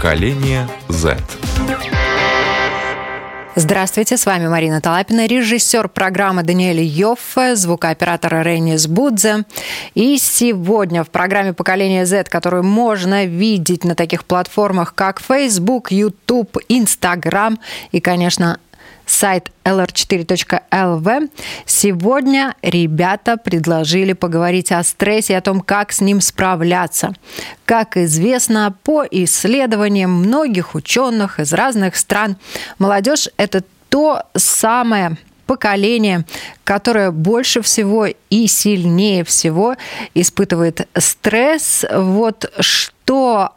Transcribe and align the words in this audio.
Поколение 0.00 0.66
Z. 0.88 1.18
Здравствуйте, 3.54 4.16
с 4.16 4.24
вами 4.24 4.48
Марина 4.48 4.80
Талапина, 4.80 5.26
режиссер 5.26 5.90
программы 5.90 6.42
Даниэль 6.42 6.80
Йоффе, 6.80 7.54
звукооператор 7.54 8.42
Рейнис 8.42 8.86
Будзе. 8.86 9.44
И 9.92 10.16
сегодня 10.16 11.04
в 11.04 11.10
программе 11.10 11.52
«Поколение 11.52 12.06
Z», 12.06 12.30
которую 12.30 12.62
можно 12.62 13.26
видеть 13.26 13.84
на 13.84 13.94
таких 13.94 14.24
платформах, 14.24 14.94
как 14.94 15.20
Facebook, 15.20 15.92
YouTube, 15.92 16.56
Instagram 16.70 17.58
и, 17.92 18.00
конечно, 18.00 18.58
сайт 19.10 19.50
lr4.lv. 19.64 21.30
Сегодня 21.66 22.54
ребята 22.62 23.36
предложили 23.36 24.12
поговорить 24.12 24.72
о 24.72 24.82
стрессе 24.82 25.34
и 25.34 25.36
о 25.36 25.40
том, 25.40 25.60
как 25.60 25.92
с 25.92 26.00
ним 26.00 26.20
справляться. 26.20 27.12
Как 27.64 27.96
известно, 27.96 28.74
по 28.84 29.04
исследованиям 29.10 30.10
многих 30.10 30.74
ученых 30.74 31.40
из 31.40 31.52
разных 31.52 31.96
стран, 31.96 32.36
молодежь– 32.78 33.28
это 33.36 33.64
то 33.88 34.22
самое 34.36 35.16
поколение, 35.46 36.24
которое 36.62 37.10
больше 37.10 37.60
всего 37.60 38.06
и 38.06 38.46
сильнее 38.46 39.24
всего 39.24 39.74
испытывает 40.14 40.86
стресс. 40.96 41.84
Вот 41.92 42.52
что 42.60 42.99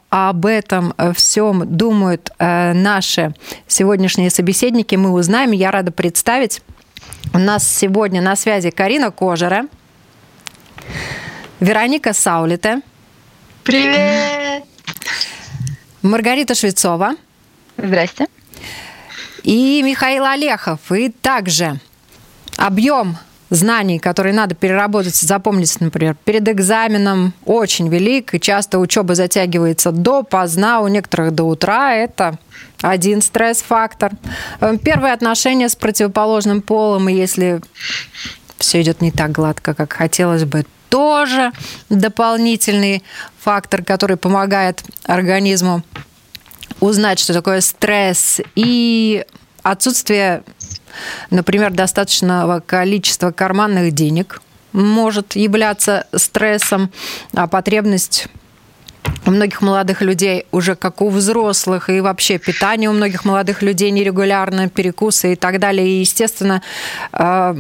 об 0.10 0.46
этом 0.46 0.94
всем 1.16 1.78
думают 1.78 2.32
э, 2.40 2.74
наши 2.74 3.34
сегодняшние 3.68 4.30
собеседники, 4.30 4.96
мы 4.96 5.12
узнаем. 5.12 5.52
Я 5.52 5.72
рада 5.72 5.92
представить. 5.92 6.62
У 7.34 7.38
нас 7.38 7.68
сегодня 7.68 8.22
на 8.22 8.36
связи 8.36 8.70
Карина 8.70 9.12
Кожера, 9.12 9.66
Вероника 11.60 12.14
Саулите. 12.14 12.82
Привет! 13.64 14.64
Маргарита 16.02 16.56
Швецова. 16.56 17.16
Здрасте 17.78 18.28
и 19.44 19.82
Михаил 19.84 20.26
Олехов. 20.26 20.92
И 20.92 21.10
также 21.10 21.80
объем 22.58 23.18
знаний, 23.56 24.00
которые 24.00 24.34
надо 24.34 24.56
переработать 24.56 25.16
запомнить, 25.16 25.80
например, 25.80 26.16
перед 26.26 26.48
экзаменом, 26.48 27.34
очень 27.46 27.88
велик, 27.90 28.34
и 28.34 28.40
часто 28.40 28.80
учеба 28.80 29.16
затягивается 29.16 29.92
до 29.92 30.24
поздна, 30.24 30.82
у 30.82 30.88
некоторых 30.88 31.32
до 31.34 31.44
утра. 31.44 31.94
Это 31.94 32.38
один 32.82 33.22
стресс-фактор. 33.22 34.12
Первые 34.84 35.14
отношения 35.14 35.70
с 35.70 35.76
противоположным 35.76 36.62
полом, 36.62 37.10
и 37.10 37.14
если 37.14 37.62
все 38.58 38.82
идет 38.82 39.02
не 39.02 39.12
так 39.12 39.32
гладко, 39.32 39.74
как 39.74 39.94
хотелось 39.94 40.46
бы, 40.46 40.66
тоже 40.90 41.52
дополнительный 41.90 43.04
фактор, 43.40 43.84
который 43.84 44.16
помогает 44.16 44.84
организму 45.06 45.82
узнать, 46.80 47.20
что 47.20 47.34
такое 47.34 47.62
стресс, 47.62 48.40
и 48.56 49.26
отсутствие, 49.64 50.44
например, 51.30 51.72
достаточного 51.72 52.60
количества 52.60 53.32
карманных 53.32 53.94
денег 53.94 54.42
может 54.74 55.36
являться 55.36 56.08
стрессом, 56.16 56.92
а 57.34 57.48
потребность 57.48 58.28
у 59.26 59.32
многих 59.32 59.62
молодых 59.62 60.02
людей 60.02 60.46
уже 60.52 60.76
как 60.76 61.02
у 61.02 61.10
взрослых, 61.10 61.90
и 61.90 62.02
вообще 62.02 62.38
питание 62.38 62.90
у 62.90 62.94
многих 62.94 63.26
молодых 63.26 63.62
людей 63.62 63.92
нерегулярно, 63.92 64.70
перекусы 64.70 65.34
и 65.34 65.36
так 65.36 65.60
далее. 65.60 65.88
И, 65.88 66.00
естественно, 66.00 66.62
э, 67.14 67.56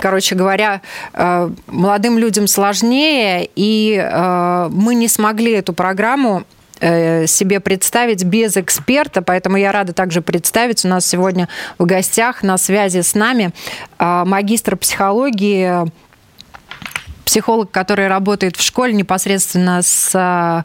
короче 0.00 0.34
говоря, 0.34 0.80
э, 1.14 1.50
молодым 1.66 2.18
людям 2.18 2.46
сложнее, 2.46 3.48
и 3.56 3.96
э, 4.00 4.68
мы 4.70 4.94
не 4.94 5.08
смогли 5.08 5.52
эту 5.52 5.72
программу 5.72 6.44
себе 6.80 7.60
представить 7.60 8.24
без 8.24 8.56
эксперта, 8.56 9.22
поэтому 9.22 9.56
я 9.56 9.72
рада 9.72 9.92
также 9.92 10.22
представить. 10.22 10.84
У 10.84 10.88
нас 10.88 11.06
сегодня 11.06 11.48
в 11.78 11.84
гостях 11.86 12.42
на 12.42 12.58
связи 12.58 13.00
с 13.00 13.14
нами 13.14 13.52
а, 13.98 14.24
магистр 14.24 14.76
психологии, 14.76 15.90
психолог, 17.24 17.70
который 17.70 18.08
работает 18.08 18.56
в 18.56 18.62
школе 18.62 18.92
непосредственно 18.92 19.82
с 19.82 20.12
а, 20.14 20.64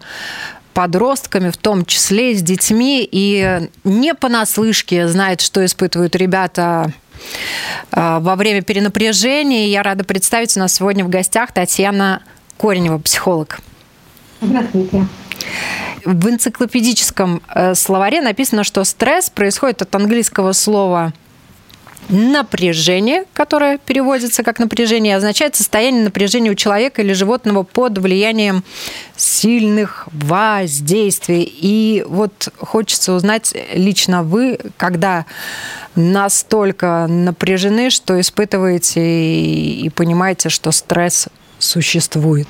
подростками, 0.74 1.50
в 1.50 1.58
том 1.58 1.86
числе 1.86 2.34
с 2.36 2.42
детьми, 2.42 3.08
и 3.10 3.68
не 3.84 4.14
понаслышке 4.14 5.08
знает, 5.08 5.42
что 5.42 5.64
испытывают 5.66 6.16
ребята 6.16 6.92
а, 7.92 8.20
во 8.20 8.36
время 8.36 8.62
перенапряжения. 8.62 9.68
Я 9.68 9.84
рада 9.84 10.04
представить 10.04 10.56
у 10.58 10.60
нас 10.60 10.74
сегодня 10.74 11.06
в 11.06 11.10
гостях 11.10 11.52
Татьяна 11.52 12.22
Коренева, 12.58 12.98
психолог. 13.00 13.60
Здравствуйте. 14.42 15.06
В 16.06 16.30
энциклопедическом 16.30 17.42
э, 17.48 17.76
словаре 17.76 18.22
написано, 18.22 18.64
что 18.64 18.84
стресс 18.84 19.30
происходит 19.30 19.82
от 19.82 19.96
английского 19.96 20.52
слова 20.52 21.14
напряжение, 22.10 23.26
которое 23.34 23.78
переводится 23.78 24.44
как 24.44 24.60
напряжение, 24.60 25.16
означает 25.16 25.56
состояние 25.56 26.04
напряжения 26.04 26.52
у 26.52 26.56
человека 26.56 27.02
или 27.02 27.14
животного 27.14 27.64
под 27.64 27.98
влиянием 27.98 28.64
сильных 29.16 30.08
воздействий. 30.12 31.44
И 31.44 32.04
вот 32.08 32.50
хочется 32.58 33.14
узнать 33.14 33.56
лично 33.74 34.24
вы, 34.24 34.60
когда 34.78 35.26
настолько 35.96 37.08
напряжены, 37.08 37.90
что 37.90 38.20
испытываете 38.20 39.02
и 39.02 39.90
понимаете, 39.90 40.50
что 40.50 40.72
стресс 40.72 41.28
существует. 41.60 42.48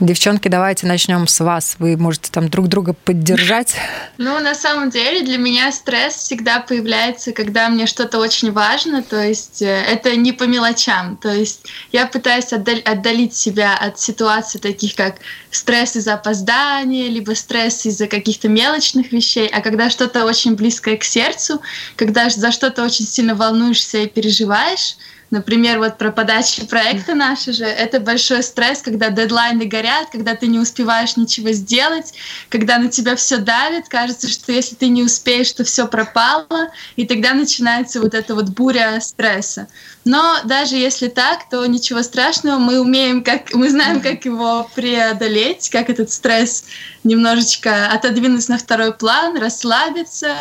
Девчонки, 0.00 0.48
давайте 0.48 0.88
начнем 0.88 1.28
с 1.28 1.38
вас. 1.38 1.76
Вы 1.78 1.96
можете 1.96 2.28
там 2.32 2.48
друг 2.48 2.66
друга 2.68 2.94
поддержать. 2.94 3.74
Ну, 4.16 4.38
на 4.38 4.54
самом 4.54 4.90
деле, 4.90 5.22
для 5.22 5.38
меня 5.38 5.72
стресс 5.72 6.14
всегда 6.14 6.60
появляется, 6.60 7.32
когда 7.32 7.68
мне 7.68 7.86
что-то 7.86 8.20
очень 8.20 8.52
важно, 8.52 9.02
то 9.02 9.20
есть 9.20 9.60
э, 9.60 9.66
это 9.66 10.14
не 10.14 10.30
по 10.30 10.44
мелочам. 10.44 11.16
То 11.16 11.32
есть 11.32 11.66
я 11.90 12.06
пытаюсь 12.06 12.52
отдалить 12.52 13.34
себя 13.34 13.76
от 13.76 13.98
ситуаций 13.98 14.60
таких, 14.60 14.94
как 14.94 15.16
стресс 15.50 15.96
из-за 15.96 16.14
опоздания, 16.14 17.08
либо 17.08 17.34
стресс 17.34 17.86
из-за 17.86 18.06
каких-то 18.06 18.48
мелочных 18.48 19.10
вещей, 19.10 19.48
а 19.48 19.60
когда 19.62 19.90
что-то 19.90 20.24
очень 20.24 20.54
близкое 20.54 20.96
к 20.96 21.02
сердцу, 21.02 21.60
когда 21.96 22.30
за 22.30 22.52
что-то 22.52 22.84
очень 22.84 23.06
сильно 23.06 23.34
волнуешься 23.34 23.98
и 23.98 24.06
переживаешь, 24.06 24.96
Например, 25.30 25.78
вот 25.78 25.98
про 25.98 26.12
подачу 26.12 26.66
проекта 26.66 27.14
наши 27.14 27.52
же, 27.52 27.64
это 27.64 27.98
большой 27.98 28.42
стресс, 28.42 28.82
когда 28.82 29.10
дедлайны 29.10 29.64
горят, 29.64 30.10
когда 30.12 30.34
ты 30.34 30.46
не 30.46 30.58
успеваешь 30.58 31.16
ничего 31.16 31.50
сделать, 31.52 32.14
когда 32.48 32.78
на 32.78 32.88
тебя 32.88 33.16
все 33.16 33.38
давит, 33.38 33.88
кажется, 33.88 34.28
что 34.28 34.52
если 34.52 34.74
ты 34.74 34.88
не 34.88 35.02
успеешь, 35.02 35.50
то 35.52 35.64
все 35.64 35.86
пропало, 35.86 36.70
и 36.96 37.06
тогда 37.06 37.34
начинается 37.34 38.00
вот 38.00 38.14
эта 38.14 38.34
вот 38.34 38.50
буря 38.50 39.00
стресса. 39.00 39.68
Но 40.04 40.36
даже 40.44 40.76
если 40.76 41.08
так, 41.08 41.48
то 41.48 41.64
ничего 41.66 42.02
страшного, 42.02 42.58
мы 42.58 42.78
умеем, 42.78 43.24
как 43.24 43.54
мы 43.54 43.70
знаем, 43.70 44.00
как 44.00 44.24
его 44.26 44.70
преодолеть, 44.74 45.70
как 45.70 45.88
этот 45.88 46.10
стресс 46.12 46.64
немножечко 47.02 47.88
отодвинуть 47.88 48.48
на 48.48 48.58
второй 48.58 48.92
план, 48.92 49.38
расслабиться, 49.38 50.36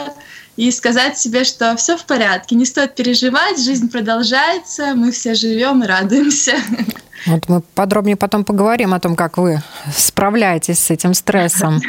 и 0.56 0.72
сказать 0.72 1.18
себе, 1.18 1.44
что 1.44 1.76
все 1.76 1.98
в 1.98 2.06
порядке, 2.06 2.56
не 2.56 2.66
стоит 2.66 2.96
переживать, 2.96 3.60
жизнь 3.60 3.90
продолжается, 3.90 4.94
мы 4.96 5.12
все 5.12 5.34
живем 5.34 5.84
и 5.84 5.88
радуемся. 5.88 6.56
Вот 7.26 7.48
мы 7.48 7.62
подробнее 7.62 8.18
потом 8.18 8.44
поговорим 8.44 8.94
о 8.94 9.00
том, 9.00 9.16
как 9.16 9.38
вы 9.38 9.62
справляетесь 9.96 10.80
с 10.80 10.92
этим 10.92 11.14
стрессом. 11.14 11.82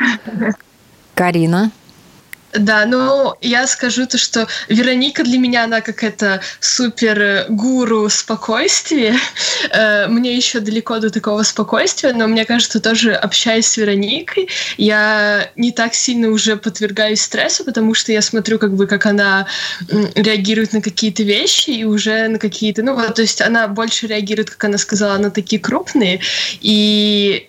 Карина. 1.15 1.71
Да, 2.55 2.87
ну 2.87 3.35
я 3.41 3.67
скажу 3.67 4.07
то, 4.07 4.17
что 4.17 4.47
Вероника 4.69 5.25
для 5.25 5.39
меня 5.39 5.65
она 5.65 5.81
какая-то 5.81 6.41
супер 6.61 7.47
гуру 7.49 8.09
спокойствия. 8.09 9.17
Э, 9.71 10.07
мне 10.07 10.37
еще 10.37 10.61
далеко 10.61 10.99
до 10.99 11.11
такого 11.11 11.43
спокойствия, 11.43 12.13
но 12.13 12.29
мне 12.29 12.45
кажется, 12.45 12.81
тоже 12.81 13.13
общаясь 13.13 13.67
с 13.67 13.77
Вероникой, 13.77 14.49
я 14.77 15.51
не 15.57 15.73
так 15.73 15.95
сильно 15.95 16.29
уже 16.29 16.57
подвергаюсь 16.57 17.23
стрессу, 17.23 17.65
потому 17.65 17.95
что 17.95 18.13
я 18.13 18.23
смотрю, 18.23 18.59
как 18.59 18.75
бы, 18.75 18.87
как 18.87 19.07
она 19.07 19.47
реагирует 20.15 20.73
на 20.73 20.81
какие-то 20.81 21.25
вещи 21.25 21.71
и 21.71 21.85
уже 21.85 22.29
на 22.29 22.39
какие-то, 22.39 22.83
ну 22.83 22.95
вот, 22.95 23.15
то 23.15 23.23
есть 23.23 23.41
она 23.41 23.67
больше 23.67 24.07
реагирует, 24.07 24.51
как 24.51 24.65
она 24.65 24.79
сказала, 24.79 25.19
на 25.19 25.31
такие 25.31 25.61
крупные, 25.61 26.21
и 26.61 27.49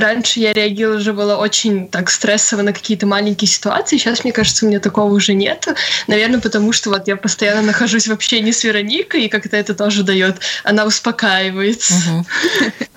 раньше 0.00 0.40
я 0.40 0.52
реагировала 0.52 1.36
очень 1.36 1.88
так 1.88 2.10
стрессово 2.10 2.62
на 2.62 2.72
какие-то 2.72 3.06
маленькие 3.06 3.48
ситуации. 3.48 3.96
Сейчас, 3.96 4.24
мне 4.24 4.32
кажется, 4.32 4.64
у 4.64 4.68
меня 4.68 4.80
такого 4.80 5.12
уже 5.12 5.34
нет. 5.34 5.66
Наверное, 6.06 6.40
потому 6.40 6.72
что 6.72 6.90
вот 6.90 7.08
я 7.08 7.16
постоянно 7.16 7.62
нахожусь 7.62 8.08
в 8.08 8.12
общении 8.12 8.52
с 8.52 8.64
Вероникой, 8.64 9.24
и 9.24 9.28
как-то 9.28 9.56
это 9.56 9.74
тоже 9.74 10.02
дает. 10.02 10.40
Она 10.64 10.84
успокаивает. 10.84 11.80
Угу. 11.90 12.26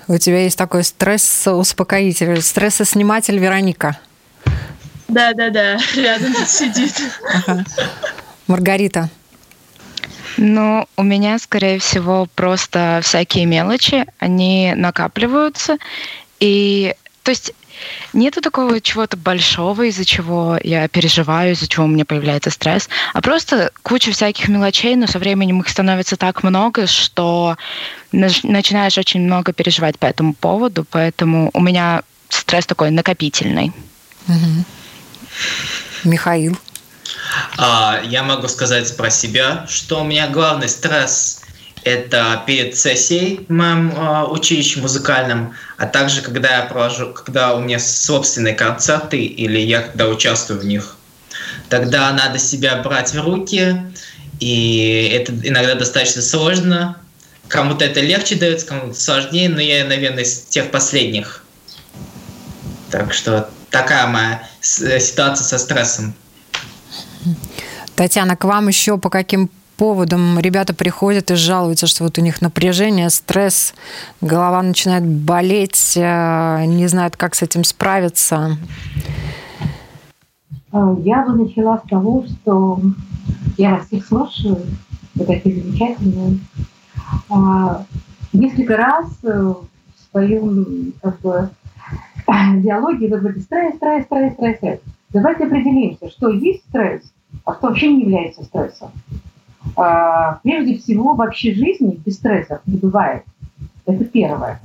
У 0.08 0.18
тебя 0.18 0.42
есть 0.42 0.58
такой 0.58 0.84
стресс-успокоитель, 0.84 2.40
стрессосниматель 2.42 3.38
Вероника. 3.38 3.98
Да, 5.08 5.32
да, 5.34 5.50
да, 5.50 5.78
рядом 5.94 6.34
сидит. 6.46 6.94
Ага. 7.34 7.64
Маргарита. 8.46 9.10
Ну, 10.38 10.86
у 10.96 11.02
меня, 11.02 11.38
скорее 11.38 11.78
всего, 11.78 12.26
просто 12.34 13.00
всякие 13.02 13.44
мелочи, 13.44 14.06
они 14.18 14.72
накапливаются, 14.74 15.76
и 16.42 16.94
то 17.22 17.30
есть 17.30 17.54
Нету 18.12 18.40
такого 18.40 18.80
чего-то 18.80 19.16
большого, 19.16 19.82
из-за 19.84 20.04
чего 20.04 20.58
я 20.62 20.88
переживаю, 20.88 21.52
из-за 21.52 21.68
чего 21.68 21.84
у 21.84 21.88
меня 21.88 22.04
появляется 22.04 22.50
стресс, 22.50 22.88
а 23.14 23.20
просто 23.20 23.72
куча 23.82 24.12
всяких 24.12 24.48
мелочей, 24.48 24.96
но 24.96 25.06
со 25.06 25.18
временем 25.18 25.60
их 25.60 25.68
становится 25.68 26.16
так 26.16 26.42
много, 26.42 26.86
что 26.86 27.56
начинаешь 28.12 28.98
очень 28.98 29.22
много 29.22 29.52
переживать 29.52 29.98
по 29.98 30.06
этому 30.06 30.34
поводу, 30.34 30.84
поэтому 30.88 31.50
у 31.54 31.60
меня 31.60 32.02
стресс 32.28 32.66
такой 32.66 32.90
накопительный. 32.90 33.72
Угу. 34.28 34.64
Михаил? 36.04 36.58
А, 37.56 38.00
я 38.04 38.22
могу 38.22 38.48
сказать 38.48 38.94
про 38.96 39.10
себя, 39.10 39.66
что 39.68 40.02
у 40.02 40.04
меня 40.04 40.28
главный 40.28 40.68
стресс 40.68 41.42
это 41.84 42.42
перед 42.46 42.76
сессией 42.76 43.44
в 43.48 43.52
моем 43.52 43.90
э, 43.90 44.24
училище 44.24 44.80
музыкальном, 44.80 45.54
а 45.76 45.86
также 45.86 46.22
когда 46.22 46.58
я 46.58 46.62
провожу, 46.62 47.12
когда 47.12 47.54
у 47.54 47.60
меня 47.60 47.78
собственные 47.78 48.54
концерты 48.54 49.24
или 49.24 49.58
я 49.58 49.82
когда 49.82 50.08
участвую 50.08 50.60
в 50.60 50.64
них. 50.64 50.96
Тогда 51.68 52.12
надо 52.12 52.38
себя 52.38 52.76
брать 52.76 53.12
в 53.14 53.20
руки, 53.20 53.76
и 54.40 55.10
это 55.12 55.32
иногда 55.42 55.74
достаточно 55.74 56.22
сложно. 56.22 56.96
Кому-то 57.48 57.84
это 57.84 58.00
легче 58.00 58.36
дается, 58.36 58.66
кому-то 58.66 58.98
сложнее, 58.98 59.48
но 59.48 59.60
я, 59.60 59.84
наверное, 59.84 60.24
из 60.24 60.42
тех 60.42 60.70
последних. 60.70 61.44
Так 62.90 63.12
что 63.12 63.50
такая 63.70 64.06
моя 64.06 64.48
ситуация 64.60 65.44
со 65.44 65.58
стрессом. 65.58 66.14
Татьяна, 67.94 68.36
к 68.36 68.44
вам 68.44 68.68
еще 68.68 68.98
по 68.98 69.10
каким 69.10 69.50
поводам 69.76 70.38
ребята 70.38 70.74
приходят 70.74 71.30
и 71.30 71.34
жалуются, 71.34 71.86
что 71.86 72.04
вот 72.04 72.18
у 72.18 72.20
них 72.20 72.40
напряжение, 72.40 73.10
стресс, 73.10 73.74
голова 74.20 74.62
начинает 74.62 75.04
болеть, 75.06 75.94
э, 75.96 76.64
не 76.66 76.86
знают, 76.86 77.16
как 77.16 77.34
с 77.34 77.42
этим 77.42 77.64
справиться? 77.64 78.56
А, 80.72 80.96
я 81.00 81.24
бы 81.24 81.44
начала 81.44 81.78
с 81.78 81.88
того, 81.88 82.24
что 82.26 82.80
я 83.58 83.72
вас 83.76 83.86
всех 83.86 84.06
слушаю, 84.06 84.58
вы 85.14 85.26
такие 85.26 85.62
замечательные. 85.62 86.38
А, 87.28 87.84
несколько 88.32 88.76
раз 88.76 89.06
э, 89.22 89.28
в 89.28 90.10
своем 90.10 90.94
как 91.02 91.20
бы, 91.20 91.50
диалоге 92.62 93.08
вы 93.08 93.18
говорите 93.18 93.44
стресс, 93.44 93.76
стресс, 93.76 94.04
стресс, 94.04 94.56
стресс. 94.56 94.80
Давайте 95.10 95.44
определимся, 95.44 96.08
что 96.08 96.30
есть 96.30 96.64
стресс, 96.68 97.12
а 97.44 97.54
что 97.54 97.68
вообще 97.68 97.92
не 97.92 98.02
является 98.02 98.44
стрессом. 98.44 98.90
А, 99.76 100.40
прежде 100.42 100.78
всего, 100.78 101.14
вообще 101.14 101.54
жизни 101.54 102.00
без 102.04 102.16
стрессов 102.16 102.60
не 102.66 102.78
бывает. 102.78 103.24
Это 103.86 104.04
первое. 104.04 104.60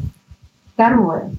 Второе. 0.74 1.32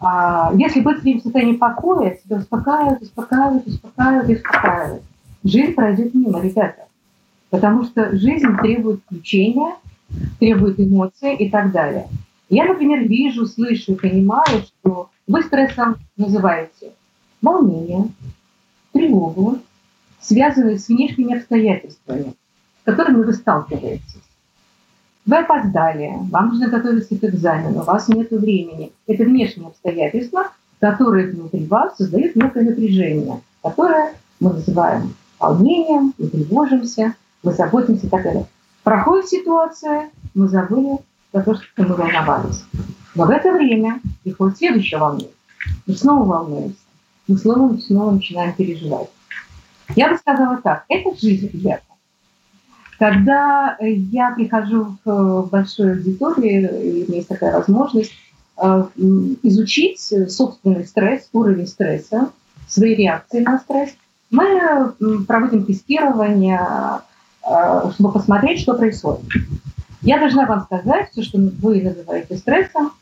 А, 0.00 0.52
если 0.54 0.80
быть 0.80 1.02
в 1.02 1.22
состоянии 1.22 1.56
покоя, 1.56 2.18
себя 2.22 2.36
успокаивают, 2.36 3.02
успокаивают, 3.02 3.66
успокаивают, 3.66 4.30
успокаивают. 4.30 5.02
Жизнь 5.44 5.72
пройдет 5.72 6.14
мимо, 6.14 6.40
ребята. 6.40 6.86
Потому 7.50 7.84
что 7.84 8.16
жизнь 8.16 8.56
требует 8.58 9.00
включения, 9.04 9.74
требует 10.38 10.78
эмоций 10.78 11.34
и 11.34 11.50
так 11.50 11.72
далее. 11.72 12.08
Я, 12.48 12.64
например, 12.64 13.00
вижу, 13.06 13.46
слышу, 13.46 13.94
понимаю, 13.96 14.62
что 14.62 15.10
вы 15.26 15.42
стрессом 15.42 15.96
называете 16.16 16.92
волнение, 17.42 18.08
тревогу, 18.92 19.58
связанные 20.20 20.78
с 20.78 20.88
внешними 20.88 21.36
обстоятельствами 21.36 22.34
которыми 22.90 23.24
вы 23.24 23.32
сталкиваетесь. 23.32 24.20
Вы 25.26 25.36
опоздали, 25.36 26.12
вам 26.30 26.48
нужно 26.48 26.68
готовиться 26.68 27.14
к 27.14 27.24
экзамену, 27.24 27.80
у 27.80 27.84
вас 27.84 28.08
нет 28.08 28.30
времени. 28.30 28.92
Это 29.06 29.24
внешние 29.24 29.68
обстоятельства, 29.68 30.48
которые 30.80 31.30
внутри 31.30 31.66
вас 31.66 31.96
создают 31.96 32.34
некое 32.36 32.64
напряжение, 32.64 33.40
которое 33.62 34.14
мы 34.40 34.54
называем 34.54 35.14
волнением, 35.38 36.14
мы 36.18 36.26
тревожимся, 36.28 37.14
мы 37.42 37.52
заботимся 37.52 38.06
и 38.06 38.10
так 38.10 38.22
далее. 38.22 38.46
Проходит 38.82 39.28
ситуация, 39.28 40.10
мы 40.34 40.48
забыли 40.48 40.98
за 41.32 41.42
то, 41.42 41.54
что 41.54 41.82
мы 41.82 41.94
волновались. 41.94 42.64
Но 43.14 43.26
в 43.26 43.30
это 43.30 43.52
время 43.52 44.00
приходит 44.22 44.58
следующее 44.58 44.98
волнение. 44.98 45.34
Мы 45.86 45.94
снова 45.94 46.24
волнуемся. 46.24 46.76
Мы 47.28 47.36
снова, 47.36 47.76
снова 47.76 48.10
начинаем 48.12 48.54
переживать. 48.54 49.10
Я 49.94 50.08
бы 50.08 50.16
сказала 50.16 50.56
так, 50.62 50.84
это 50.88 51.16
жизнь, 51.16 51.50
ребята. 51.52 51.89
Когда 53.00 53.78
я 53.80 54.32
прихожу 54.32 54.98
в 55.06 55.48
большую 55.50 55.94
аудиторию, 55.94 56.82
и 56.82 57.10
есть 57.10 57.28
такая 57.28 57.56
возможность 57.56 58.12
э, 58.62 58.84
изучить 59.42 60.12
собственный 60.28 60.84
стресс, 60.84 61.26
уровень 61.32 61.66
стресса, 61.66 62.30
свои 62.68 62.94
реакции 62.94 63.40
на 63.40 63.58
стресс, 63.60 63.94
мы 64.30 64.92
проводим 65.26 65.64
тестирование, 65.64 66.60
э, 67.42 67.90
чтобы 67.94 68.12
посмотреть, 68.12 68.60
что 68.60 68.74
происходит. 68.74 69.24
Я 70.02 70.18
должна 70.18 70.44
вам 70.44 70.64
сказать, 70.64 71.08
все, 71.10 71.22
что 71.22 71.38
вы 71.38 71.80
называете 71.80 72.36
стрессом, 72.36 72.92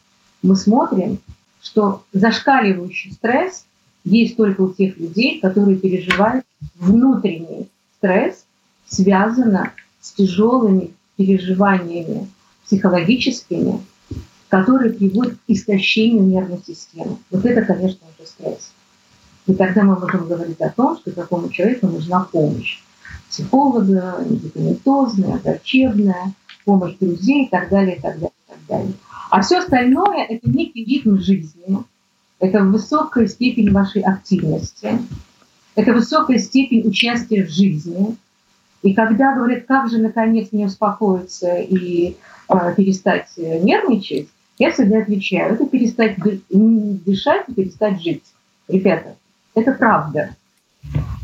мы 0.43 0.55
смотрим, 0.55 1.19
что 1.61 2.05
зашкаливающий 2.13 3.15
стресс 3.15 3.67
есть 4.05 4.37
только 4.37 4.61
у 4.61 4.73
тех 4.73 4.97
людей, 4.97 5.41
которые 5.41 5.77
переживают 5.77 6.45
внутренний 6.77 7.69
стресс, 7.97 8.45
связанный 8.87 9.71
с 10.09 10.13
тяжелыми 10.13 10.95
переживаниями 11.17 12.29
психологическими, 12.65 13.81
которые 14.49 14.95
приводят 14.95 15.35
к 15.35 15.39
истощению 15.49 16.23
нервной 16.23 16.61
системы. 16.67 17.19
Вот 17.31 17.45
это, 17.45 17.63
конечно, 17.63 18.07
уже 18.17 18.27
стресс. 18.27 18.73
И 19.47 19.55
тогда 19.55 19.83
мы 19.83 19.99
можем 19.99 20.27
говорить 20.27 20.61
о 20.61 20.71
том, 20.71 20.97
что 20.99 21.11
такому 21.13 21.51
человеку 21.51 21.89
нужна 21.89 22.21
помощь. 22.21 22.81
Психолога, 23.29 24.25
медикаментозная, 24.27 25.39
врачебная, 25.45 26.33
помощь 26.65 26.95
друзей 26.99 27.45
и 27.45 27.49
так 27.49 27.69
далее, 27.69 27.97
и 27.97 28.01
так 28.01 28.15
далее, 28.15 28.33
и 28.47 28.51
так 28.51 28.59
далее. 28.67 28.93
А 29.31 29.43
все 29.43 29.59
остальное– 29.59 30.25
это 30.29 30.49
некий 30.49 30.85
ритм 30.85 31.19
жизни, 31.19 31.85
это 32.39 32.63
высокая 32.63 33.27
степень 33.27 33.73
вашей 33.73 34.01
активности, 34.01 34.99
это 35.75 35.93
высокая 35.93 36.39
степень 36.39 36.87
участия 36.89 37.45
в 37.45 37.51
жизни– 37.51 38.17
и 38.83 38.95
когда 38.95 39.35
говорят, 39.35 39.65
как 39.67 39.91
же 39.91 39.99
наконец 39.99 40.49
не 40.53 40.67
успокоиться 40.67 41.57
и 41.57 42.17
э, 42.49 42.75
перестать 42.77 43.29
нервничать, 43.37 44.29
я 44.59 44.73
всегда 44.73 44.99
отвечаю, 44.99 45.55
это 45.55 45.67
перестать 45.67 46.17
дышать 46.49 47.45
и 47.49 47.55
перестать 47.55 48.03
жить. 48.03 48.25
Ребята, 48.69 49.17
это 49.55 49.73
правда. 49.73 50.31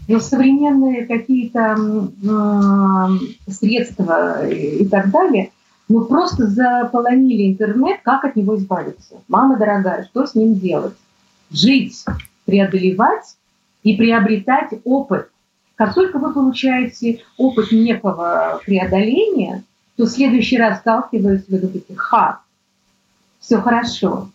Но 0.07 0.21
современные 0.21 1.07
какие-то 1.07 1.77
э, 2.23 3.51
средства 3.51 4.47
и 4.47 4.87
так 4.87 5.11
далее, 5.11 5.51
ну 5.89 6.05
просто 6.05 6.47
заполонили 6.47 7.53
интернет, 7.53 8.01
как 8.03 8.25
от 8.25 8.37
него 8.37 8.57
избавиться. 8.57 9.17
Мама 9.29 9.57
дорогая, 9.57 10.05
что 10.05 10.27
с 10.27 10.35
ним 10.35 10.59
делать? 10.59 10.95
Жить, 11.51 12.05
преодолевать 12.45 13.37
и 13.83 13.97
приобретать 13.97 14.71
опыт 14.85 15.29
как 15.77 15.95
только 15.95 16.19
вы 16.19 16.33
получаете 16.33 17.23
опыт 17.37 17.73
некого 17.73 18.61
преодоления, 18.65 19.65
то 19.97 20.05
в 20.05 20.09
следующий 20.09 20.59
раз 20.59 20.81
сталкиваетесь, 20.81 21.49
вы 21.49 21.59
говорите, 21.59 21.95
ха, 21.95 22.41
все 23.41 23.61
хорошо. 23.61 24.31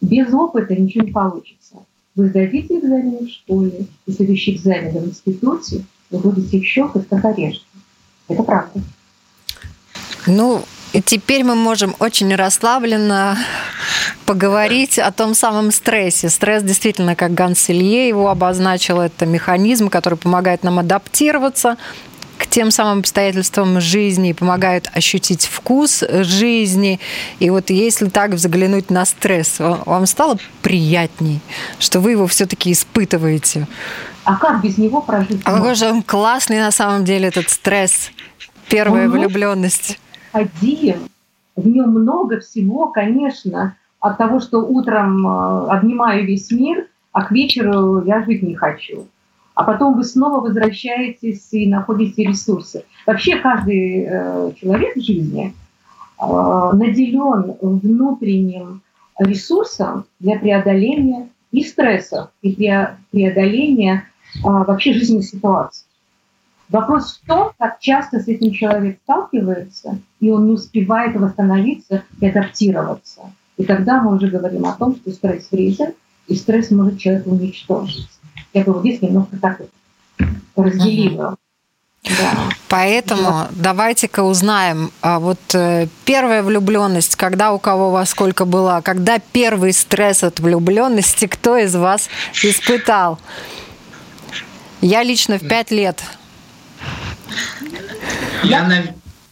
Без 0.00 0.32
опыта 0.32 0.74
ничего 0.74 1.04
не 1.04 1.12
получится. 1.12 1.76
Вы 2.14 2.28
сдадите 2.28 2.78
экзамен 2.78 3.26
в 3.26 3.30
школе, 3.30 3.86
и 4.06 4.12
следующий 4.12 4.54
экзамен 4.54 4.92
в 4.92 5.08
институте, 5.08 5.84
вы 6.10 6.18
будете 6.18 6.58
их 6.58 6.66
щелкать 6.66 7.08
как 7.08 7.24
орешки. 7.24 7.66
Это 8.28 8.42
правда. 8.42 8.80
Ну, 10.26 10.62
и 10.94 11.02
теперь 11.02 11.42
мы 11.42 11.56
можем 11.56 11.96
очень 11.98 12.32
расслабленно 12.36 13.36
поговорить 14.26 15.00
о 15.00 15.10
том 15.10 15.34
самом 15.34 15.72
стрессе. 15.72 16.30
Стресс 16.30 16.62
действительно, 16.62 17.16
как 17.16 17.34
Ганс 17.34 17.68
Илье 17.68 18.06
его 18.06 18.30
обозначил, 18.30 19.00
это 19.00 19.26
механизм, 19.26 19.88
который 19.88 20.16
помогает 20.16 20.62
нам 20.62 20.78
адаптироваться 20.78 21.78
к 22.38 22.46
тем 22.46 22.70
самым 22.70 23.00
обстоятельствам 23.00 23.80
жизни, 23.80 24.32
помогает 24.32 24.88
ощутить 24.94 25.46
вкус 25.46 26.04
жизни. 26.08 27.00
И 27.40 27.50
вот 27.50 27.70
если 27.70 28.08
так 28.08 28.30
взглянуть 28.30 28.88
на 28.88 29.04
стресс, 29.04 29.56
вам 29.58 30.06
стало 30.06 30.38
приятней, 30.62 31.40
что 31.80 31.98
вы 31.98 32.12
его 32.12 32.28
все-таки 32.28 32.70
испытываете? 32.70 33.66
А 34.22 34.36
как 34.36 34.62
без 34.62 34.78
него 34.78 35.00
прожить? 35.00 35.40
А 35.44 35.56
какой 35.56 35.74
же 35.74 35.86
он 35.86 36.04
классный 36.04 36.60
на 36.60 36.70
самом 36.70 37.04
деле 37.04 37.28
этот 37.28 37.50
стресс, 37.50 38.10
первая 38.68 39.08
влюбленность 39.08 39.98
необходим. 40.34 41.08
В 41.56 41.66
нем 41.66 41.90
много 41.90 42.40
всего, 42.40 42.88
конечно, 42.88 43.76
от 44.00 44.18
того, 44.18 44.40
что 44.40 44.58
утром 44.58 45.26
э, 45.26 45.68
обнимаю 45.68 46.26
весь 46.26 46.50
мир, 46.50 46.88
а 47.12 47.24
к 47.24 47.30
вечеру 47.30 48.04
я 48.04 48.24
жить 48.24 48.42
не 48.42 48.54
хочу. 48.54 49.06
А 49.54 49.62
потом 49.62 49.94
вы 49.94 50.02
снова 50.02 50.40
возвращаетесь 50.40 51.52
и 51.52 51.68
находите 51.68 52.24
ресурсы. 52.24 52.84
Вообще 53.06 53.36
каждый 53.36 54.04
э, 54.08 54.52
человек 54.60 54.96
в 54.96 55.00
жизни 55.00 55.54
э, 56.20 56.24
наделен 56.24 57.54
внутренним 57.60 58.82
ресурсом 59.18 60.06
для 60.18 60.38
преодоления 60.38 61.28
и 61.52 61.62
стрессов, 61.62 62.30
и 62.42 62.52
преодоления 63.12 64.08
а, 64.42 64.64
вообще 64.64 64.92
жизненных 64.92 65.24
ситуаций. 65.24 65.83
Вопрос 66.68 67.20
в 67.22 67.26
том, 67.26 67.52
как 67.58 67.78
часто 67.80 68.20
с 68.20 68.28
этим 68.28 68.52
человек 68.52 68.98
сталкивается, 69.04 69.98
и 70.20 70.30
он 70.30 70.46
не 70.46 70.52
успевает 70.54 71.14
восстановиться 71.16 72.02
и 72.20 72.26
адаптироваться. 72.26 73.32
И 73.56 73.64
тогда 73.64 74.02
мы 74.02 74.16
уже 74.16 74.28
говорим 74.28 74.64
о 74.66 74.72
том, 74.72 74.96
что 74.96 75.12
стресс 75.12 75.50
вреден, 75.50 75.92
и 76.26 76.34
стресс 76.34 76.70
может 76.70 76.98
человека 76.98 77.28
уничтожить. 77.28 78.08
Я 78.52 78.64
бы 78.64 78.72
вот 78.72 78.80
здесь 78.80 79.02
немножко 79.02 79.36
так 79.36 79.60
разделила. 80.56 81.36
Да. 82.04 82.32
Поэтому 82.68 83.22
да. 83.22 83.48
давайте-ка 83.52 84.22
узнаем, 84.22 84.90
а 85.00 85.18
вот 85.18 85.38
э, 85.54 85.86
первая 86.04 86.42
влюбленность, 86.42 87.16
когда 87.16 87.52
у 87.52 87.58
кого 87.58 87.90
во 87.90 88.04
сколько 88.04 88.44
была, 88.44 88.82
когда 88.82 89.18
первый 89.18 89.72
стресс 89.72 90.22
от 90.22 90.38
влюбленности, 90.38 91.26
кто 91.26 91.56
из 91.56 91.74
вас 91.74 92.08
испытал? 92.42 93.18
Я 94.82 95.02
лично 95.02 95.38
в 95.38 95.48
пять 95.48 95.70
лет. 95.70 96.02
Я, 98.42 98.68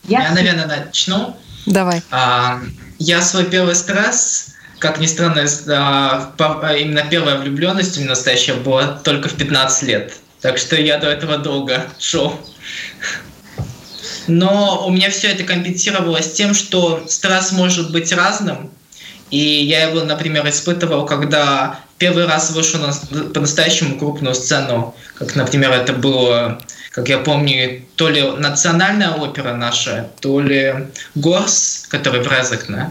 я, 0.04 0.22
я 0.22 0.32
наверное, 0.32 0.66
начну. 0.66 1.36
Давай. 1.66 2.02
А, 2.10 2.60
я 2.98 3.22
свой 3.22 3.44
первый 3.44 3.74
стресс, 3.74 4.54
как 4.78 4.98
ни 4.98 5.06
странно, 5.06 5.46
а, 5.68 6.74
именно 6.74 7.04
первая 7.08 7.38
влюбленность 7.38 7.96
у 7.96 8.00
меня 8.00 8.10
настоящая 8.10 8.54
была 8.54 8.98
только 9.04 9.28
в 9.28 9.34
15 9.34 9.82
лет. 9.84 10.14
Так 10.40 10.58
что 10.58 10.76
я 10.76 10.98
до 10.98 11.08
этого 11.08 11.38
долго 11.38 11.86
шел. 11.98 12.38
Но 14.26 14.86
у 14.86 14.90
меня 14.90 15.10
все 15.10 15.28
это 15.28 15.44
компенсировалось 15.44 16.32
тем, 16.32 16.54
что 16.54 17.04
стресс 17.08 17.52
может 17.52 17.92
быть 17.92 18.12
разным. 18.12 18.70
И 19.30 19.38
я 19.38 19.88
его, 19.88 20.02
например, 20.02 20.48
испытывал, 20.48 21.06
когда 21.06 21.80
первый 22.02 22.26
раз 22.26 22.50
вышел 22.50 22.80
на 22.80 22.92
по-настоящему 23.32 23.96
крупную 23.96 24.34
сцену, 24.34 24.92
как, 25.14 25.36
например, 25.36 25.70
это 25.70 25.92
было, 25.92 26.60
как 26.90 27.08
я 27.08 27.18
помню, 27.18 27.82
то 27.94 28.08
ли 28.08 28.22
национальная 28.22 29.12
опера 29.12 29.54
наша, 29.54 30.10
то 30.20 30.40
ли 30.40 30.88
Горс, 31.14 31.84
который 31.88 32.20
в 32.20 32.26
Резекне. 32.26 32.90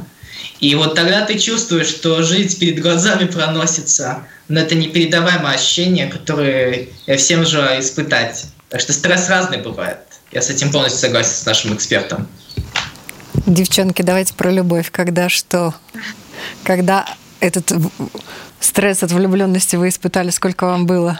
И 0.62 0.74
вот 0.76 0.96
тогда 0.96 1.26
ты 1.26 1.38
чувствуешь, 1.38 1.88
что 1.88 2.24
жизнь 2.24 2.58
перед 2.58 2.82
глазами 2.82 3.26
проносится, 3.26 4.24
но 4.48 4.62
это 4.62 4.76
непередаваемое 4.76 5.56
ощущение, 5.56 6.08
которое 6.08 6.88
я 7.06 7.18
всем 7.18 7.46
желаю 7.46 7.82
испытать. 7.82 8.46
Так 8.70 8.80
что 8.80 8.94
стресс 8.94 9.28
разный 9.28 9.58
бывает. 9.58 9.98
Я 10.32 10.42
с 10.42 10.50
этим 10.50 10.72
полностью 10.72 11.02
согласен 11.02 11.34
с 11.34 11.46
нашим 11.46 11.74
экспертом. 11.74 12.30
Девчонки, 13.46 14.04
давайте 14.04 14.34
про 14.36 14.52
любовь. 14.52 14.90
Когда 14.90 15.28
что? 15.28 15.76
Когда 16.64 17.06
этот 17.42 17.74
стресс 18.60 19.04
от 19.04 19.12
влюбленности 19.12 19.76
вы 19.76 19.90
испытали, 19.90 20.30
сколько 20.30 20.66
вам 20.66 20.86
было? 20.86 21.20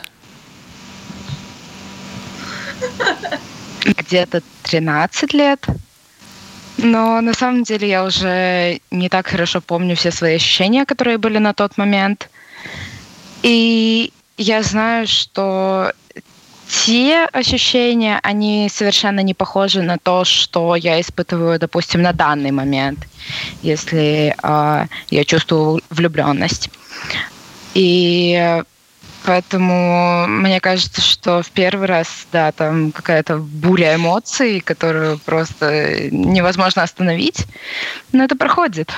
Где-то 3.86 4.42
13 4.64 5.34
лет. 5.34 5.66
Но 6.78 7.22
на 7.22 7.34
самом 7.34 7.64
деле 7.64 7.90
я 7.90 8.06
уже 8.06 8.80
не 8.92 9.10
так 9.10 9.28
хорошо 9.28 9.62
помню 9.62 9.96
все 9.96 10.12
свои 10.12 10.36
ощущения, 10.36 10.86
которые 10.86 11.18
были 11.18 11.40
на 11.40 11.54
тот 11.54 11.78
момент. 11.78 12.30
И 13.44 14.14
я 14.38 14.64
знаю, 14.64 15.08
что 15.08 15.92
те 16.72 17.28
ощущения, 17.34 18.20
они 18.24 18.70
совершенно 18.74 19.20
не 19.20 19.34
похожи 19.34 19.82
на 19.82 19.98
то, 19.98 20.24
что 20.24 20.76
я 20.76 21.00
испытываю, 21.02 21.60
допустим, 21.60 22.02
на 22.02 22.14
данный 22.14 22.52
момент, 22.52 23.00
если 23.62 24.36
э, 24.42 24.86
я 25.10 25.26
чувствую 25.26 25.82
влюбленность. 25.90 26.70
И 27.74 28.64
Поэтому 29.24 30.26
мне 30.28 30.60
кажется, 30.60 31.00
что 31.00 31.44
в 31.44 31.52
первый 31.52 31.88
раз, 31.88 32.26
да, 32.32 32.52
там 32.52 32.92
какая-то 32.92 33.38
буря 33.38 33.96
эмоций, 33.96 34.62
которую 34.62 35.20
просто 35.20 36.10
невозможно 36.10 36.82
остановить, 36.82 37.46
но 38.12 38.24
это 38.24 38.36
проходит. 38.36 38.92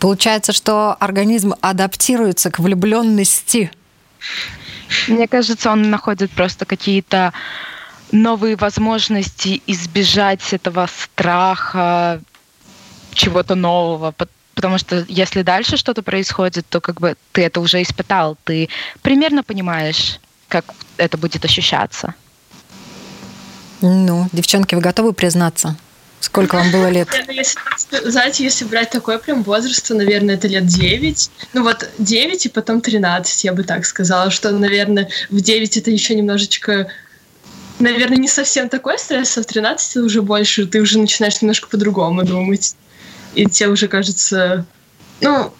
Получается, 0.00 0.52
что 0.52 0.96
организм 0.98 1.54
адаптируется 1.60 2.50
к 2.50 2.58
влюбленности. 2.58 3.70
Мне 5.08 5.28
кажется, 5.28 5.70
он 5.70 5.90
находит 5.90 6.30
просто 6.30 6.64
какие-то 6.64 7.32
новые 8.12 8.56
возможности 8.56 9.62
избежать 9.66 10.52
этого 10.52 10.88
страха, 10.88 12.20
чего-то 13.12 13.54
нового. 13.54 14.14
Потому 14.54 14.78
что 14.78 15.04
если 15.08 15.42
дальше 15.42 15.76
что-то 15.76 16.02
происходит, 16.02 16.66
то 16.68 16.80
как 16.80 17.00
бы 17.00 17.16
ты 17.32 17.42
это 17.42 17.60
уже 17.60 17.82
испытал, 17.82 18.36
ты 18.44 18.68
примерно 19.02 19.42
понимаешь, 19.42 20.18
как 20.48 20.64
это 20.96 21.16
будет 21.16 21.44
ощущаться. 21.44 22.14
Ну, 23.80 24.28
девчонки, 24.32 24.74
вы 24.74 24.80
готовы 24.80 25.12
признаться? 25.12 25.76
Сколько 26.20 26.56
вам 26.56 26.70
было 26.72 26.88
лет? 26.88 27.08
Если, 27.28 28.10
знаете, 28.10 28.44
если 28.44 28.64
брать 28.64 28.90
такой 28.90 29.18
прям 29.18 29.42
возраст, 29.42 29.86
то, 29.86 29.94
наверное, 29.94 30.34
это 30.34 30.48
лет 30.48 30.66
9. 30.66 31.30
Ну 31.52 31.62
вот 31.62 31.88
9 31.98 32.46
и 32.46 32.48
потом 32.48 32.80
13, 32.80 33.44
я 33.44 33.52
бы 33.52 33.62
так 33.62 33.86
сказала, 33.86 34.30
что, 34.30 34.50
наверное, 34.50 35.08
в 35.30 35.40
9 35.40 35.76
это 35.76 35.90
еще 35.90 36.14
немножечко 36.14 36.90
наверное, 37.78 38.18
не 38.18 38.28
совсем 38.28 38.68
такой 38.68 38.98
стресс, 38.98 39.38
а 39.38 39.42
в 39.42 39.46
13 39.46 39.98
уже 39.98 40.22
больше, 40.22 40.66
ты 40.66 40.80
уже 40.80 40.98
начинаешь 40.98 41.40
немножко 41.40 41.68
по-другому 41.68 42.24
думать. 42.24 42.74
И 43.34 43.46
тебе 43.46 43.68
уже 43.68 43.88
кажется, 43.88 44.66
ну, 45.20 45.52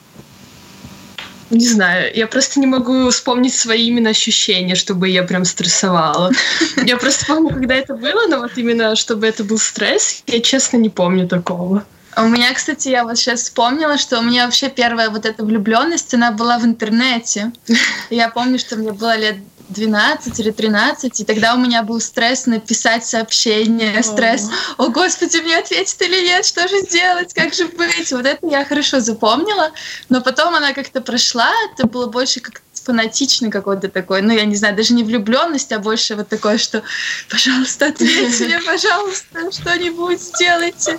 не 1.50 1.66
знаю, 1.66 2.10
я 2.14 2.26
просто 2.26 2.60
не 2.60 2.66
могу 2.66 3.08
вспомнить 3.10 3.54
свои 3.54 3.86
именно 3.86 4.10
ощущения, 4.10 4.74
чтобы 4.74 5.08
я 5.08 5.22
прям 5.22 5.44
стрессовала. 5.44 6.30
Я 6.84 6.96
просто 6.96 7.26
помню, 7.26 7.54
когда 7.54 7.74
это 7.74 7.94
было, 7.94 8.26
но 8.28 8.38
вот 8.38 8.52
именно, 8.56 8.96
чтобы 8.96 9.26
это 9.26 9.44
был 9.44 9.58
стресс, 9.58 10.22
я 10.26 10.40
честно 10.40 10.76
не 10.76 10.88
помню 10.88 11.26
такого. 11.26 11.84
У 12.16 12.22
меня, 12.22 12.52
кстати, 12.54 12.88
я 12.88 13.04
вот 13.04 13.16
сейчас 13.16 13.42
вспомнила, 13.42 13.98
что 13.98 14.18
у 14.18 14.22
меня 14.22 14.46
вообще 14.46 14.68
первая 14.68 15.10
вот 15.10 15.24
эта 15.24 15.44
влюбленность, 15.44 16.12
она 16.14 16.32
была 16.32 16.58
в 16.58 16.64
интернете. 16.64 17.52
Я 18.10 18.28
помню, 18.28 18.58
что 18.58 18.76
мне 18.76 18.92
было 18.92 19.16
лет 19.16 19.36
12 19.68 20.40
или 20.40 20.50
13, 20.50 21.20
и 21.20 21.24
тогда 21.24 21.54
у 21.54 21.58
меня 21.58 21.82
был 21.82 22.00
стресс 22.00 22.46
написать 22.46 23.04
сообщение, 23.04 24.02
стресс, 24.02 24.48
о 24.78 24.88
господи, 24.88 25.36
мне 25.38 25.58
ответит 25.58 26.00
или 26.00 26.26
нет, 26.26 26.46
что 26.46 26.66
же 26.68 26.80
сделать, 26.80 27.34
как 27.34 27.52
же 27.52 27.66
быть, 27.66 28.10
вот 28.10 28.24
это 28.24 28.46
я 28.46 28.64
хорошо 28.64 29.00
запомнила, 29.00 29.72
но 30.08 30.22
потом 30.22 30.54
она 30.54 30.72
как-то 30.72 31.00
прошла, 31.00 31.50
это 31.72 31.86
было 31.86 32.06
больше 32.06 32.40
как 32.40 32.62
фанатичный 32.88 33.50
какой-то 33.50 33.88
такой, 33.88 34.22
ну, 34.22 34.32
я 34.32 34.46
не 34.46 34.56
знаю, 34.56 34.74
даже 34.74 34.94
не 34.94 35.04
влюбленность, 35.04 35.70
а 35.72 35.78
больше 35.78 36.16
вот 36.16 36.28
такое, 36.28 36.56
что, 36.56 36.82
пожалуйста, 37.28 37.88
ответьте 37.88 38.46
мне, 38.46 38.58
пожалуйста, 38.60 39.52
что-нибудь 39.52 40.18
сделайте. 40.18 40.98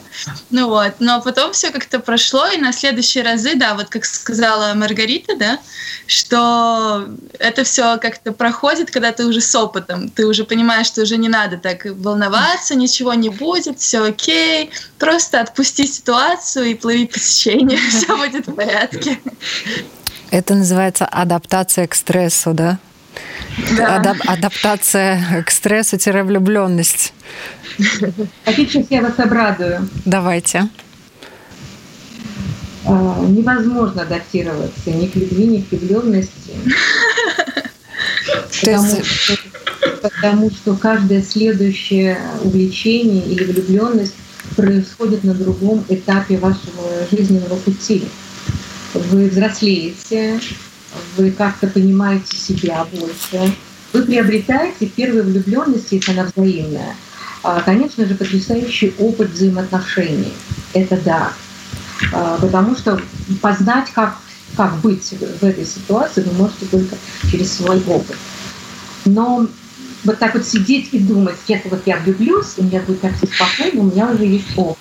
Ну 0.51 0.67
вот, 0.67 0.93
но 0.99 1.19
потом 1.19 1.51
все 1.51 1.71
как-то 1.71 1.99
прошло, 1.99 2.45
и 2.47 2.57
на 2.57 2.71
следующие 2.71 3.23
разы, 3.23 3.55
да, 3.55 3.73
вот 3.73 3.89
как 3.89 4.05
сказала 4.05 4.75
Маргарита, 4.75 5.35
да, 5.35 5.59
что 6.05 7.09
это 7.39 7.63
все 7.63 7.97
как-то 7.97 8.33
проходит, 8.33 8.91
когда 8.91 9.11
ты 9.11 9.25
уже 9.25 9.41
с 9.41 9.55
опытом, 9.55 10.09
ты 10.09 10.27
уже 10.27 10.43
понимаешь, 10.43 10.85
что 10.85 11.01
уже 11.01 11.17
не 11.17 11.27
надо 11.27 11.57
так 11.57 11.85
волноваться, 11.85 12.75
ничего 12.75 13.15
не 13.15 13.29
будет, 13.29 13.79
все 13.79 14.03
окей, 14.03 14.69
просто 14.99 15.41
отпусти 15.41 15.87
ситуацию 15.87 16.65
и 16.65 16.75
плыви 16.75 17.07
по 17.07 17.17
течению, 17.17 17.79
все 17.89 18.15
будет 18.15 18.45
в 18.45 18.53
порядке. 18.53 19.19
Это 20.31 20.55
называется 20.55 21.05
адаптация 21.05 21.87
к 21.87 21.95
стрессу, 21.95 22.53
да? 22.53 22.79
Да. 23.75 23.97
Адап 23.97 24.17
адаптация 24.27 25.43
к 25.43 25.49
стрессу-влюбленность. 25.49 27.13
Хотите, 28.45 28.71
сейчас 28.71 28.85
я 28.89 29.01
вас 29.01 29.17
обрадую? 29.17 29.89
Давайте. 30.05 30.69
А, 32.85 33.25
невозможно 33.27 34.03
адаптироваться 34.03 34.91
ни 34.91 35.07
к 35.07 35.15
любви, 35.15 35.45
ни 35.47 35.61
к 35.61 35.71
влюбленности. 35.71 36.53
Потому, 38.61 39.03
что, 39.03 39.37
потому 40.01 40.51
что 40.51 40.75
каждое 40.75 41.23
следующее 41.23 42.17
увлечение 42.43 43.25
или 43.25 43.43
влюбленность 43.43 44.15
происходит 44.55 45.23
на 45.23 45.33
другом 45.33 45.83
этапе 45.89 46.37
вашего 46.37 47.07
жизненного 47.11 47.55
пути 47.55 48.07
вы 48.93 49.29
взрослеете, 49.29 50.39
вы 51.17 51.31
как-то 51.31 51.67
понимаете 51.67 52.35
себя 52.35 52.85
больше, 52.91 53.55
вы 53.93 54.03
приобретаете 54.03 54.85
первые 54.87 55.23
влюбленности, 55.23 55.95
если 55.95 56.11
она 56.11 56.29
взаимная. 56.35 56.95
А, 57.41 57.61
конечно 57.61 58.05
же, 58.05 58.15
потрясающий 58.15 58.93
опыт 58.99 59.31
взаимоотношений. 59.31 60.33
Это 60.73 60.97
да. 60.97 61.33
А, 62.13 62.37
потому 62.39 62.75
что 62.75 63.01
познать, 63.41 63.89
как, 63.93 64.17
как 64.55 64.77
быть 64.77 65.13
в 65.41 65.43
этой 65.43 65.65
ситуации, 65.65 66.21
вы 66.21 66.33
можете 66.33 66.65
только 66.65 66.95
через 67.31 67.53
свой 67.53 67.81
опыт. 67.87 68.17
Но 69.05 69.47
вот 70.03 70.19
так 70.19 70.33
вот 70.33 70.45
сидеть 70.45 70.89
и 70.91 70.99
думать, 70.99 71.35
сейчас 71.45 71.61
вот 71.65 71.81
я 71.85 71.97
влюблюсь, 71.97 72.53
и 72.57 72.61
мне 72.61 72.79
будет 72.81 73.01
так 73.01 73.15
все 73.15 73.27
спокойно, 73.27 73.81
у 73.81 73.91
меня 73.91 74.09
уже 74.11 74.25
есть 74.25 74.47
опыт. 74.55 74.77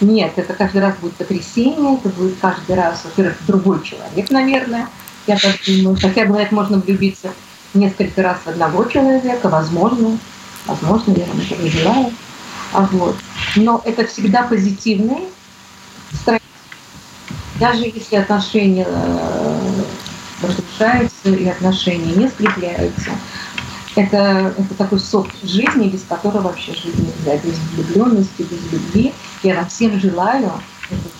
Нет, 0.00 0.32
это 0.36 0.54
каждый 0.54 0.80
раз 0.80 0.96
будет 0.96 1.14
потрясение, 1.14 1.96
это 1.96 2.08
будет 2.10 2.38
каждый 2.40 2.76
раз, 2.76 3.04
во-первых, 3.04 3.36
другой 3.46 3.82
человек, 3.82 4.30
наверное, 4.30 4.88
Я 5.26 5.36
так 5.36 5.56
думаю. 5.66 5.98
Хотя, 6.00 6.24
говорят, 6.24 6.52
можно 6.52 6.78
влюбиться 6.78 7.32
несколько 7.74 8.22
раз 8.22 8.38
в 8.44 8.48
одного 8.48 8.84
человека, 8.84 9.48
возможно. 9.48 10.18
Возможно, 10.66 11.12
я 11.12 11.24
вам 11.26 11.40
этого 11.40 11.68
желаю. 11.68 12.12
А 12.72 12.88
вот. 12.92 13.16
Но 13.56 13.82
это 13.84 14.06
всегда 14.06 14.44
позитивный 14.44 15.28
стресс. 16.12 16.40
Даже 17.58 17.84
если 17.84 18.16
отношения 18.16 18.86
э, 18.88 19.82
разрушаются 20.42 21.30
и 21.30 21.48
отношения 21.48 22.14
не 22.14 22.28
скрепляются, 22.28 23.10
это, 23.96 24.54
это 24.56 24.74
такой 24.76 25.00
сок 25.00 25.28
жизни, 25.42 25.88
без 25.88 26.02
которого 26.04 26.42
вообще 26.42 26.72
жить 26.72 26.98
нельзя. 26.98 27.36
Без 27.38 27.58
влюбленности, 27.74 28.42
без 28.42 28.72
любви. 28.72 29.12
Я 29.42 29.56
вам 29.56 29.68
всем 29.68 29.98
желаю 30.00 30.52
этот 30.90 31.12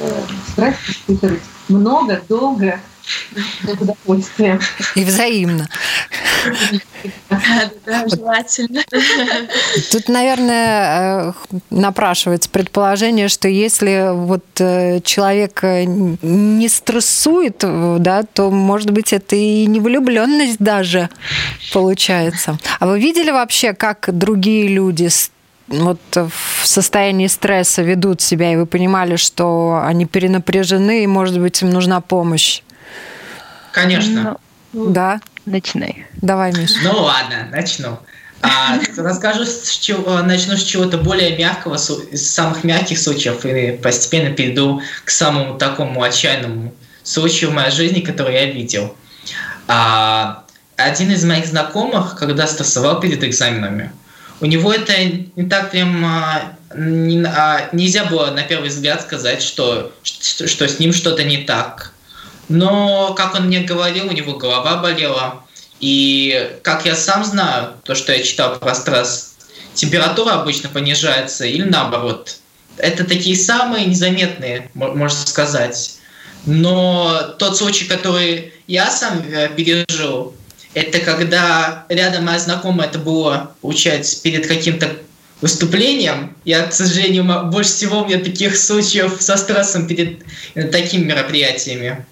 э, 0.00 0.22
стресс 0.50 0.76
испытывать 0.88 1.42
много, 1.68 2.20
долго, 2.28 2.80
с 3.64 3.80
удовольствием. 3.80 4.60
И 4.94 5.04
взаимно. 5.04 5.68
Да, 7.86 8.06
желательно. 8.08 8.82
Тут, 9.90 10.08
наверное, 10.08 11.30
э, 11.30 11.32
напрашивается 11.70 12.48
предположение, 12.48 13.28
что 13.28 13.48
если 13.48 14.12
вот 14.12 14.44
э, 14.58 15.00
человек 15.00 15.62
э, 15.62 15.84
не 15.84 16.68
стрессует, 16.68 17.58
да, 17.58 18.22
то, 18.22 18.50
может 18.50 18.90
быть, 18.90 19.12
это 19.12 19.36
и 19.36 19.66
не 19.66 19.80
влюбленность 19.80 20.58
даже 20.58 21.08
получается. 21.72 22.58
А 22.80 22.86
вы 22.86 23.00
видели 23.00 23.30
вообще, 23.30 23.72
как 23.72 24.08
другие 24.12 24.68
люди 24.68 25.08
вот 25.68 26.00
в 26.14 26.66
состоянии 26.66 27.26
стресса 27.26 27.82
ведут 27.82 28.20
себя, 28.20 28.52
и 28.52 28.56
вы 28.56 28.66
понимали, 28.66 29.16
что 29.16 29.80
они 29.84 30.06
перенапряжены, 30.06 31.04
и, 31.04 31.06
может 31.06 31.38
быть, 31.38 31.60
им 31.62 31.70
нужна 31.70 32.00
помощь? 32.00 32.62
Конечно. 33.72 34.38
Ну, 34.72 34.90
Да? 34.90 35.20
Начинай. 35.44 36.06
Давай, 36.20 36.52
Миша. 36.52 36.74
Ну 36.84 37.02
ладно, 37.02 37.48
начну. 37.50 37.98
А, 38.42 38.78
расскажу, 38.96 39.44
с 39.44 39.78
чего, 39.78 40.20
начну 40.22 40.56
с 40.56 40.62
чего-то 40.62 40.98
более 40.98 41.36
мягкого, 41.36 41.76
из 41.76 42.30
самых 42.30 42.64
мягких 42.64 42.98
случаев, 42.98 43.44
и 43.44 43.76
постепенно 43.76 44.34
перейду 44.34 44.82
к 45.04 45.10
самому 45.10 45.58
такому 45.58 46.02
отчаянному 46.02 46.74
случаю 47.02 47.50
в 47.50 47.54
моей 47.54 47.70
жизни, 47.70 48.00
который 48.00 48.34
я 48.34 48.46
видел. 48.46 48.96
А, 49.68 50.44
один 50.76 51.12
из 51.12 51.24
моих 51.24 51.46
знакомых, 51.46 52.16
когда 52.16 52.46
стрессовал 52.46 53.00
перед 53.00 53.22
экзаменами, 53.22 53.92
у 54.42 54.46
него 54.46 54.72
это 54.72 54.92
не 55.36 55.48
так 55.48 55.70
прям 55.70 56.04
а, 56.04 56.56
не, 56.74 57.24
а, 57.24 57.68
нельзя 57.70 58.04
было 58.06 58.32
на 58.32 58.42
первый 58.42 58.70
взгляд 58.70 59.00
сказать, 59.02 59.40
что, 59.40 59.92
что, 60.02 60.48
что 60.48 60.66
с 60.66 60.80
ним 60.80 60.92
что-то 60.92 61.22
не 61.22 61.38
так. 61.38 61.92
Но, 62.48 63.14
как 63.14 63.36
он 63.36 63.46
мне 63.46 63.60
говорил, 63.60 64.08
у 64.08 64.12
него 64.12 64.34
голова 64.34 64.78
болела. 64.78 65.44
И, 65.78 66.58
как 66.62 66.84
я 66.84 66.96
сам 66.96 67.24
знаю, 67.24 67.74
то, 67.84 67.94
что 67.94 68.12
я 68.12 68.20
читал 68.20 68.58
про 68.58 68.74
стресс, 68.74 69.36
температура 69.74 70.32
обычно 70.32 70.68
понижается 70.68 71.44
или 71.44 71.62
наоборот. 71.62 72.38
Это 72.78 73.04
такие 73.04 73.36
самые 73.36 73.86
незаметные, 73.86 74.70
можно 74.74 75.24
сказать. 75.24 75.98
Но 76.46 77.36
тот 77.38 77.56
случай, 77.56 77.84
который 77.84 78.52
я 78.66 78.90
сам 78.90 79.20
э, 79.20 79.50
пережил, 79.54 80.34
это 80.74 81.00
когда 81.00 81.84
рядом 81.88 82.24
моя 82.24 82.38
знакомая, 82.38 82.88
это 82.88 82.98
было, 82.98 83.54
получается, 83.60 84.20
перед 84.22 84.46
каким-то 84.46 84.96
выступлением. 85.40 86.36
Я, 86.44 86.66
к 86.66 86.72
сожалению, 86.72 87.24
больше 87.50 87.72
всего 87.72 88.02
у 88.02 88.06
меня 88.06 88.18
таких 88.18 88.56
случаев 88.56 89.16
со 89.20 89.36
стрессом 89.36 89.86
перед 89.86 90.22
э, 90.54 90.62
такими 90.64 91.04
мероприятиями 91.04 92.06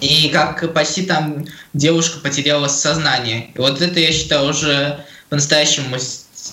и 0.00 0.30
как 0.30 0.72
почти 0.72 1.02
там 1.02 1.44
девушка 1.74 2.18
потеряла 2.18 2.66
сознание. 2.66 3.50
И 3.54 3.58
вот 3.58 3.80
это, 3.80 4.00
я 4.00 4.10
считаю, 4.10 4.48
уже 4.48 5.04
по-настоящему 5.28 5.96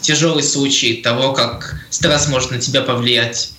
тяжелый 0.01 0.43
случай 0.43 0.97
того, 0.97 1.33
как 1.33 1.81
стресс 1.89 2.27
может 2.27 2.51
на 2.51 2.59
тебя 2.59 2.81
повлиять. 2.81 3.53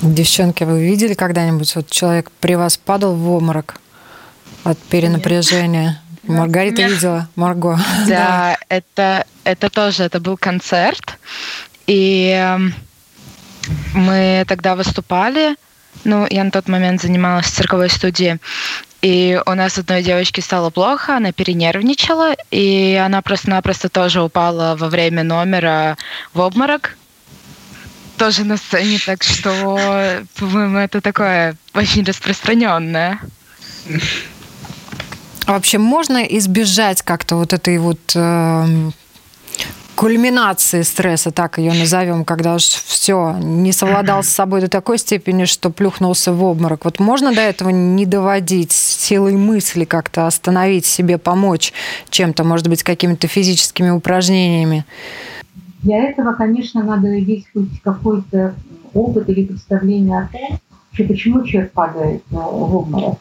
Девчонки, 0.00 0.64
вы 0.64 0.82
видели 0.84 1.14
когда-нибудь, 1.14 1.74
вот 1.74 1.90
человек 1.90 2.30
при 2.40 2.54
вас 2.54 2.78
падал 2.78 3.14
в 3.14 3.28
обморок 3.30 3.80
от 4.70 4.78
перенапряжения? 4.78 6.00
Маргарита 6.24 6.82
Нет. 6.82 6.90
видела, 6.92 7.28
Марго. 7.36 7.78
Да, 8.06 8.06
да, 8.06 8.56
это, 8.68 9.24
это 9.44 9.70
тоже, 9.70 10.02
это 10.02 10.18
был 10.20 10.36
концерт, 10.36 11.18
и 11.86 12.30
эм, 12.36 12.74
мы 13.94 14.44
тогда 14.48 14.74
выступали, 14.74 15.54
ну, 16.04 16.26
я 16.28 16.42
на 16.44 16.50
тот 16.50 16.68
момент 16.68 17.00
занималась 17.00 17.46
в 17.46 17.54
цирковой 17.54 17.90
студии. 17.90 18.38
И 19.02 19.40
у 19.46 19.54
нас 19.54 19.78
одной 19.78 20.02
девочке 20.02 20.42
стало 20.42 20.70
плохо, 20.70 21.16
она 21.16 21.30
перенервничала, 21.30 22.34
и 22.50 23.00
она 23.04 23.22
просто-напросто 23.22 23.88
тоже 23.88 24.20
упала 24.20 24.74
во 24.76 24.88
время 24.88 25.22
номера 25.22 25.96
в 26.34 26.40
обморок. 26.40 26.96
Тоже 28.16 28.44
на 28.44 28.56
сцене, 28.56 28.98
так 29.04 29.22
что, 29.22 30.24
по-моему, 30.36 30.78
это 30.78 31.00
такое 31.00 31.54
очень 31.74 32.02
распространенное. 32.02 33.20
А 35.46 35.52
вообще 35.52 35.78
можно 35.78 36.18
избежать 36.24 37.02
как-то 37.02 37.36
вот 37.36 37.52
этой 37.52 37.78
вот 37.78 38.00
э, 38.16 38.64
кульминации 39.94 40.82
стресса, 40.82 41.30
так 41.30 41.58
ее 41.58 41.72
назовем, 41.72 42.24
когда 42.24 42.56
уж 42.56 42.64
все, 42.64 43.36
не 43.40 43.70
совладал 43.70 44.24
с 44.24 44.28
собой 44.28 44.60
до 44.60 44.68
такой 44.68 44.98
степени, 44.98 45.44
что 45.44 45.70
плюхнулся 45.70 46.32
в 46.32 46.42
обморок. 46.42 46.84
Вот 46.84 46.98
можно 46.98 47.32
до 47.32 47.40
этого 47.40 47.70
не 47.70 48.06
доводить 48.06 48.72
силой 48.72 49.34
мысли 49.34 49.84
как-то 49.84 50.26
остановить 50.26 50.84
себе, 50.84 51.16
помочь 51.16 51.72
чем-то, 52.10 52.42
может 52.42 52.68
быть, 52.68 52.82
какими-то 52.82 53.28
физическими 53.28 53.90
упражнениями? 53.90 54.84
Для 55.82 55.98
этого, 55.98 56.32
конечно, 56.32 56.82
надо 56.82 57.20
иметь 57.20 57.46
хоть 57.52 57.80
какой-то 57.82 58.54
опыт 58.92 59.28
или 59.30 59.44
представление 59.44 60.22
о 60.22 60.28
том, 60.32 60.58
что 60.92 61.04
почему 61.04 61.44
человек 61.44 61.70
падает 61.72 62.22
э, 62.30 62.34
в 62.34 62.76
обморок. 62.76 63.18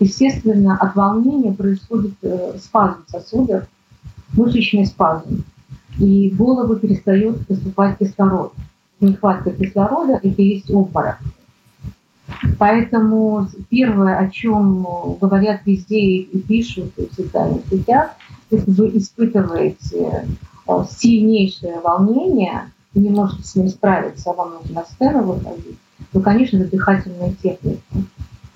Естественно, 0.00 0.76
от 0.76 0.94
волнения 0.94 1.52
происходит 1.52 2.14
э, 2.22 2.56
спазм 2.58 3.04
сосудов, 3.08 3.64
мышечный 4.32 4.86
спазм 4.86 5.44
и 5.98 6.30
в 6.30 6.36
голову 6.36 6.76
перестает 6.76 7.46
поступать 7.46 7.98
кислород. 7.98 8.52
Нехватка 9.00 9.50
кислорода– 9.50 10.20
это 10.22 10.42
и 10.42 10.54
есть 10.54 10.70
обморок. 10.70 11.18
Поэтому 12.58 13.48
первое, 13.70 14.18
о 14.18 14.28
чем 14.30 14.86
говорят 15.20 15.62
везде 15.64 15.98
и 15.98 16.40
пишут 16.40 16.92
в 16.96 17.14
социальных 17.14 17.62
сетях, 17.70 18.10
если 18.50 18.70
вы 18.70 18.96
испытываете 18.96 20.26
э, 20.66 20.84
сильнейшее 20.90 21.80
волнение 21.80 22.70
и 22.94 23.00
не 23.00 23.10
можете 23.10 23.42
с 23.44 23.54
ним 23.56 23.68
справиться, 23.68 24.30
а 24.30 24.34
вам 24.34 24.54
нужно 24.54 24.80
на 24.80 24.84
сцену 24.84 25.22
выходить, 25.22 25.78
то, 26.12 26.20
конечно, 26.20 26.58
это 26.58 26.70
дыхательная 26.70 27.32
техника. 27.42 27.82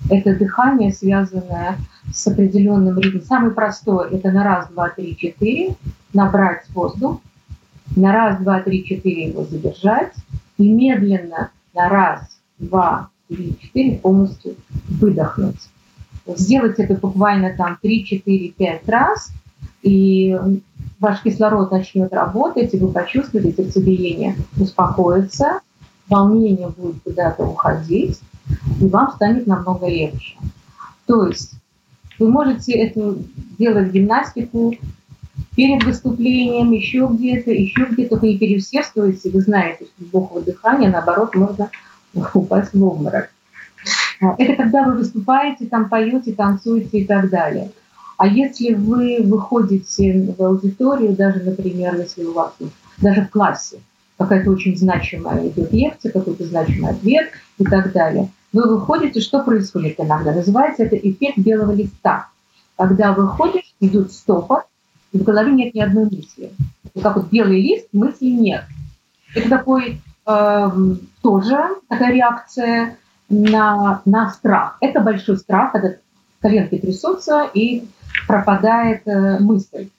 Это 0.09 0.35
дыхание, 0.35 0.91
связанное 0.91 1.77
с 2.13 2.27
определенным 2.27 2.99
ритмом. 2.99 3.23
Самый 3.23 3.51
простой– 3.51 4.09
это 4.11 4.31
на 4.31 4.43
раз, 4.43 4.69
два, 4.69 4.89
три, 4.89 5.15
четыре 5.15 5.75
набрать 6.13 6.65
воздух, 6.73 7.21
на 7.95 8.13
раз, 8.13 8.41
два, 8.41 8.61
три, 8.61 8.85
четыре 8.85 9.29
его 9.29 9.43
задержать 9.45 10.13
и 10.57 10.69
медленно 10.69 11.51
на 11.73 11.89
раз, 11.89 12.21
два, 12.59 13.09
три, 13.27 13.57
четыре 13.59 13.97
полностью 13.97 14.55
выдохнуть. 14.89 15.69
Сделать 16.25 16.79
это 16.79 16.93
буквально 16.95 17.53
там 17.55 17.77
3, 17.81 18.05
4, 18.05 18.49
5 18.51 18.89
раз, 18.89 19.31
и 19.81 20.37
ваш 20.99 21.21
кислород 21.21 21.71
начнет 21.71 22.13
работать, 22.13 22.73
и 22.73 22.77
вы 22.77 22.91
почувствуете 22.91 23.51
сердцебиение 23.51 24.35
успокоится, 24.57 25.59
волнение 26.07 26.69
будет 26.69 27.01
куда-то 27.03 27.43
уходить, 27.43 28.19
и 28.79 28.87
вам 28.87 29.11
станет 29.15 29.47
намного 29.47 29.87
легче. 29.87 30.37
То 31.05 31.27
есть 31.27 31.53
вы 32.19 32.29
можете 32.29 32.73
эту 32.73 33.23
делать 33.57 33.91
гимнастику 33.91 34.75
перед 35.55 35.83
выступлением, 35.83 36.71
еще 36.71 37.07
где-то, 37.11 37.51
еще 37.51 37.85
где-то, 37.85 38.17
вы 38.17 38.29
не 38.29 38.37
переусердствуете, 38.37 39.29
вы 39.29 39.41
знаете, 39.41 39.85
что 39.85 40.05
глубокого 40.05 40.41
дыхания, 40.41 40.89
наоборот, 40.89 41.35
можно 41.35 41.69
упасть 42.33 42.73
в 42.73 42.83
обморок. 42.83 43.29
А, 44.21 44.35
это 44.37 44.55
когда 44.55 44.83
вы 44.83 44.93
выступаете, 44.93 45.65
там 45.65 45.89
поете, 45.89 46.33
танцуете 46.33 46.99
и 46.99 47.05
так 47.05 47.29
далее. 47.29 47.71
А 48.17 48.27
если 48.27 48.73
вы 48.73 49.21
выходите 49.23 50.33
в 50.37 50.41
аудиторию, 50.41 51.15
даже, 51.15 51.43
например, 51.43 51.95
если 51.99 52.23
у 52.23 52.33
вас 52.33 52.53
даже 53.01 53.23
в 53.23 53.29
классе 53.29 53.79
какая-то 54.17 54.51
очень 54.51 54.77
значимая 54.77 55.47
идет 55.49 55.73
лекция, 55.73 56.11
какой-то 56.11 56.45
значимый 56.45 56.91
ответ 56.91 57.31
и 57.57 57.63
так 57.63 57.91
далее, 57.91 58.29
вы 58.53 58.77
выходите, 58.77 59.19
что 59.19 59.43
происходит 59.43 59.99
иногда? 59.99 60.31
Называется 60.31 60.83
это 60.83 60.95
эффект 60.95 61.39
белого 61.39 61.71
листа. 61.71 62.27
Когда 62.77 63.11
выходишь, 63.11 63.73
идут 63.79 64.13
стопор, 64.13 64.65
и 65.11 65.17
в 65.17 65.23
голове 65.23 65.51
нет 65.51 65.73
ни 65.73 65.81
одной 65.81 66.05
мысли. 66.05 66.51
Вот 66.93 67.03
как 67.03 67.15
вот 67.17 67.29
белый 67.29 67.61
лист, 67.61 67.87
мысли 67.91 68.27
нет. 68.27 68.63
Это 69.35 69.49
такой 69.49 70.01
э, 70.25 70.71
тоже 71.21 71.57
такая 71.87 72.13
реакция 72.13 72.97
на, 73.29 74.01
на 74.05 74.29
страх. 74.31 74.77
Это 74.81 75.01
большой 75.01 75.37
страх, 75.37 75.71
когда 75.71 75.95
коленки 76.39 76.77
трясутся 76.77 77.49
и 77.53 77.87
пропадает 78.27 79.07
э, 79.07 79.39
мысль. 79.39 79.89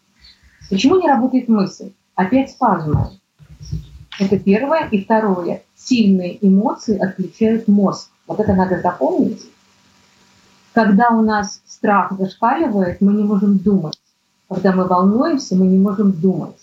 Почему 0.70 1.00
не 1.00 1.08
работает 1.08 1.48
мысль? 1.48 1.90
Опять 2.14 2.50
спазмы. 2.50 3.10
Это 4.18 4.38
первое. 4.38 4.88
И 4.88 5.02
второе. 5.04 5.62
Сильные 5.74 6.38
эмоции 6.46 6.98
отключают 6.98 7.66
мозг. 7.66 8.10
Вот 8.26 8.40
это 8.40 8.54
надо 8.54 8.80
запомнить. 8.80 9.42
Когда 10.72 11.10
у 11.10 11.22
нас 11.22 11.60
страх 11.66 12.12
зашкаливает, 12.18 13.00
мы 13.00 13.12
не 13.12 13.22
можем 13.22 13.58
думать. 13.58 13.98
Когда 14.48 14.72
мы 14.72 14.87
волнуемся, 14.87 15.56
мы 15.56 15.66
не 15.66 15.78
можем 15.78 16.12
думать. 16.12 16.56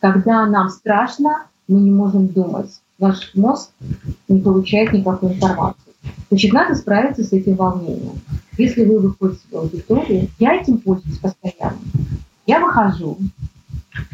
Когда 0.00 0.46
нам 0.46 0.68
страшно, 0.68 1.46
мы 1.66 1.80
не 1.80 1.90
можем 1.90 2.28
думать. 2.28 2.70
Наш 2.98 3.34
мозг 3.34 3.70
не 4.28 4.40
получает 4.40 4.92
никакой 4.92 5.32
информации. 5.32 5.92
Значит, 6.28 6.52
надо 6.52 6.74
справиться 6.74 7.24
с 7.24 7.32
этим 7.32 7.56
волнением. 7.56 8.20
Если 8.56 8.84
вы 8.84 8.98
выходите 9.00 9.42
в 9.50 9.56
аудиторию, 9.56 10.28
я 10.38 10.54
этим 10.54 10.78
пользуюсь 10.78 11.18
постоянно. 11.18 11.78
Я 12.46 12.60
выхожу, 12.60 13.18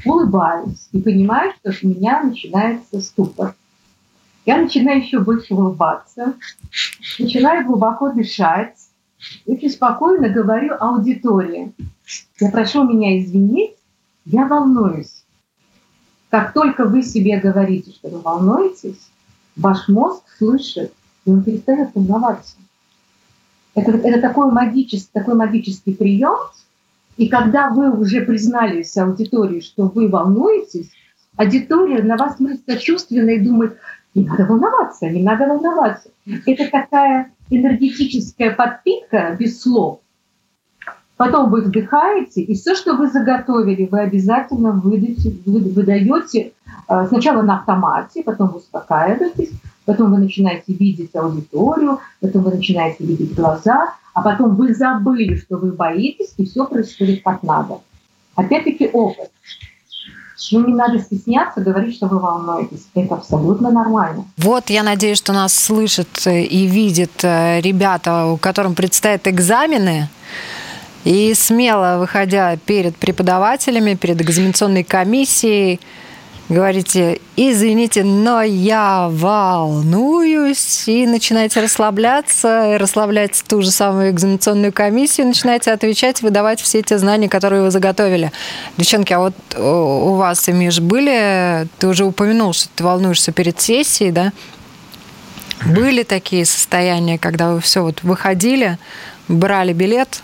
улыбаюсь 0.04 0.88
и 0.92 1.00
понимаю, 1.00 1.52
что 1.61 1.72
у 1.83 1.88
меня 1.88 2.22
начинается 2.22 3.00
ступор. 3.00 3.54
Я 4.50 4.58
начинаю 4.58 5.00
еще 5.00 5.20
больше 5.20 5.54
улыбаться, 5.54 6.34
начинаю 7.20 7.64
глубоко 7.64 8.10
дышать, 8.10 8.74
очень 9.46 9.70
спокойно 9.70 10.28
говорю 10.28 10.74
аудитории. 10.76 11.72
Я 12.40 12.50
прошу 12.50 12.82
меня 12.82 13.16
извинить, 13.20 13.76
я 14.24 14.48
волнуюсь. 14.48 15.22
Как 16.30 16.52
только 16.52 16.86
вы 16.86 17.04
себе 17.04 17.38
говорите, 17.38 17.92
что 17.92 18.08
вы 18.08 18.18
волнуетесь, 18.18 18.98
ваш 19.54 19.86
мозг 19.86 20.24
слышит, 20.36 20.92
и 21.24 21.30
он 21.30 21.44
перестает 21.44 21.94
волноваться. 21.94 22.56
Это, 23.76 23.92
это 23.92 24.20
такой, 24.20 24.50
магический, 24.50 25.10
такой 25.12 25.36
магический 25.36 25.94
прием, 25.94 26.40
и 27.16 27.28
когда 27.28 27.70
вы 27.70 27.96
уже 27.96 28.22
признались 28.22 28.96
аудитории, 28.96 29.60
что 29.60 29.86
вы 29.86 30.08
волнуетесь, 30.08 30.90
аудитория 31.36 32.02
на 32.02 32.16
вас 32.16 32.38
смотрит 32.38 32.62
сочувственно 32.66 33.30
и 33.30 33.38
думает, 33.38 33.78
не 34.14 34.25
надо 34.25 34.44
волноваться, 34.44 35.09
не 35.09 35.23
надо 35.23 35.46
волноваться. 35.46 36.11
Это 36.46 36.70
такая 36.70 37.33
энергетическая 37.51 38.55
подпитка 38.55 39.37
без 39.38 39.61
слов. 39.61 40.01
Потом 41.16 41.51
вы 41.51 41.61
вдыхаете, 41.61 42.40
и 42.40 42.55
все, 42.55 42.75
что 42.75 42.94
вы 42.94 43.11
заготовили, 43.11 43.87
вы 43.90 44.01
обязательно 44.01 44.73
выдаете, 44.73 45.37
вы, 45.44 45.61
выдаете 45.61 46.53
э, 46.88 47.07
сначала 47.09 47.42
на 47.42 47.59
автомате, 47.59 48.23
потом 48.23 48.49
вы 48.49 48.57
успокаиваетесь, 48.57 49.51
потом 49.85 50.12
вы 50.12 50.18
начинаете 50.18 50.73
видеть 50.73 51.14
аудиторию, 51.14 51.99
потом 52.20 52.44
вы 52.44 52.53
начинаете 52.53 53.05
видеть 53.05 53.35
глаза, 53.35 53.92
а 54.14 54.23
потом 54.23 54.55
вы 54.57 54.75
забыли, 54.75 55.37
что 55.37 55.59
вы 55.59 55.73
боитесь, 55.73 56.33
и 56.38 56.46
все 56.46 56.64
происходит 56.64 57.23
как 57.23 57.42
надо. 57.42 57.81
Опять-таки 58.35 58.88
опыт. 58.90 59.31
Ну, 60.53 60.66
не 60.66 60.74
надо 60.74 60.98
стесняться 60.98 61.61
говорить, 61.61 61.94
что 61.96 62.07
вы 62.07 62.18
волнуетесь. 62.18 62.87
Это 62.94 63.14
абсолютно 63.14 63.70
нормально. 63.70 64.24
Вот, 64.37 64.70
я 64.70 64.83
надеюсь, 64.83 65.18
что 65.18 65.33
нас 65.33 65.55
слышат 65.55 66.26
и 66.26 66.66
видят 66.66 67.22
э, 67.22 67.61
ребята, 67.61 68.26
у 68.26 68.37
которым 68.37 68.74
предстоят 68.74 69.29
экзамены. 69.29 70.09
И 71.05 71.33
смело 71.35 71.96
выходя 71.98 72.57
перед 72.57 72.96
преподавателями, 72.96 73.94
перед 73.94 74.20
экзаменационной 74.20 74.85
комиссией, 74.85 75.81
говорите, 76.50 77.20
извините, 77.36 78.02
но 78.02 78.42
я 78.42 79.08
волнуюсь, 79.10 80.88
и 80.88 81.06
начинаете 81.06 81.60
расслабляться, 81.60 82.74
и 82.74 82.76
расслаблять 82.76 83.42
ту 83.48 83.62
же 83.62 83.70
самую 83.70 84.10
экзаменационную 84.10 84.72
комиссию, 84.72 85.28
начинаете 85.28 85.70
отвечать, 85.72 86.22
выдавать 86.22 86.60
все 86.60 86.82
те 86.82 86.98
знания, 86.98 87.28
которые 87.28 87.62
вы 87.62 87.70
заготовили. 87.70 88.32
Девчонки, 88.76 89.12
а 89.12 89.20
вот 89.20 89.34
у 89.56 90.14
вас, 90.16 90.48
Миш, 90.48 90.80
были, 90.80 91.68
ты 91.78 91.86
уже 91.86 92.04
упомянул, 92.04 92.52
что 92.52 92.68
ты 92.74 92.84
волнуешься 92.84 93.32
перед 93.32 93.60
сессией, 93.60 94.10
да? 94.10 94.32
Были 95.64 96.02
такие 96.02 96.44
состояния, 96.44 97.18
когда 97.18 97.52
вы 97.52 97.60
все 97.60 97.82
вот 97.82 98.02
выходили, 98.02 98.78
брали 99.28 99.72
билет, 99.72 100.22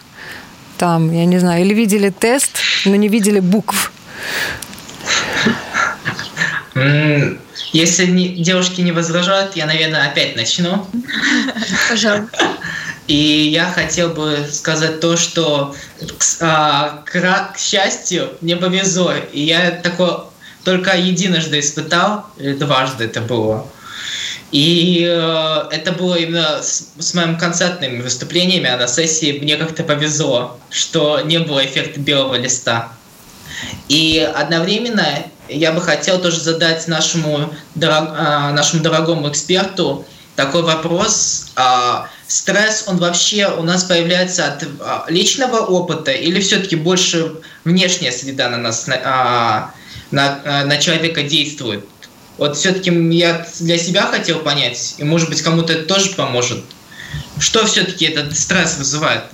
там, 0.77 1.13
я 1.13 1.25
не 1.25 1.39
знаю, 1.39 1.63
или 1.65 1.73
видели 1.73 2.11
тест, 2.11 2.59
но 2.85 2.97
не 2.97 3.09
видели 3.09 3.41
букв? 3.41 3.93
Если 7.73 8.07
не, 8.07 8.29
девушки 8.29 8.81
не 8.83 8.93
возражают, 8.93 9.57
я, 9.57 9.67
наверное, 9.67 10.09
опять 10.09 10.37
начну. 10.37 10.87
Пожалуйста. 11.89 12.39
И 13.07 13.15
я 13.15 13.71
хотел 13.71 14.11
бы 14.11 14.47
сказать 14.51 15.01
то, 15.01 15.17
что 15.17 15.75
а, 16.41 17.03
к, 17.07 17.53
к 17.55 17.59
счастью 17.59 18.33
мне 18.41 18.57
повезло. 18.57 19.13
И 19.33 19.43
я 19.43 19.71
такое 19.71 20.25
только 20.65 20.97
единожды 20.97 21.61
испытал, 21.61 22.27
или 22.39 22.55
дважды 22.55 23.05
это 23.05 23.21
было. 23.21 23.67
И 24.51 25.05
э, 25.09 25.65
это 25.71 25.93
было 25.93 26.17
именно 26.17 26.63
с, 26.63 26.93
с 26.99 27.15
моим 27.15 27.39
концертными 27.39 28.01
выступлениями, 28.01 28.69
а 28.69 28.77
на 28.77 28.89
сессии 28.89 29.39
мне 29.39 29.57
как-то 29.57 29.85
повезло, 29.85 30.59
что 30.71 31.21
не 31.21 31.39
было 31.39 31.65
эффекта 31.65 32.01
белого 32.01 32.35
листа. 32.35 32.93
И 33.89 34.19
одновременно 34.19 35.07
я 35.49 35.73
бы 35.73 35.81
хотел 35.81 36.21
тоже 36.21 36.41
задать 36.41 36.87
нашему, 36.89 37.53
дорог, 37.75 38.11
э, 38.17 38.53
нашему 38.53 38.83
дорогому 38.83 39.29
эксперту 39.29 40.05
такой 40.35 40.63
вопрос. 40.63 41.53
Э, 41.57 42.07
стресс, 42.27 42.85
он 42.87 42.99
вообще 42.99 43.49
у 43.49 43.63
нас 43.63 43.85
появляется 43.85 44.47
от 44.47 44.63
э, 44.63 44.67
личного 45.09 45.59
опыта 45.59 46.13
или 46.13 46.41
все-таки 46.41 46.77
больше 46.77 47.37
внешняя 47.65 48.13
среда 48.13 48.49
на 48.51 48.59
нас, 48.59 48.87
на, 48.87 49.73
на, 50.11 50.65
на 50.65 50.77
человека 50.79 51.23
действует? 51.23 51.85
Вот 52.39 52.57
все-таки 52.57 52.91
я 53.15 53.47
для 53.61 53.79
себя 53.79 54.03
хотел 54.03 54.41
понять, 54.41 54.97
и 54.99 55.05
может 55.05 55.31
быть 55.31 55.41
кому-то 55.43 55.73
это 55.73 55.85
тоже 55.85 56.15
поможет. 56.15 56.65
Что 57.39 57.65
все-таки 57.67 58.05
этот 58.05 58.37
стресс 58.37 58.77
вызывает? 58.77 59.25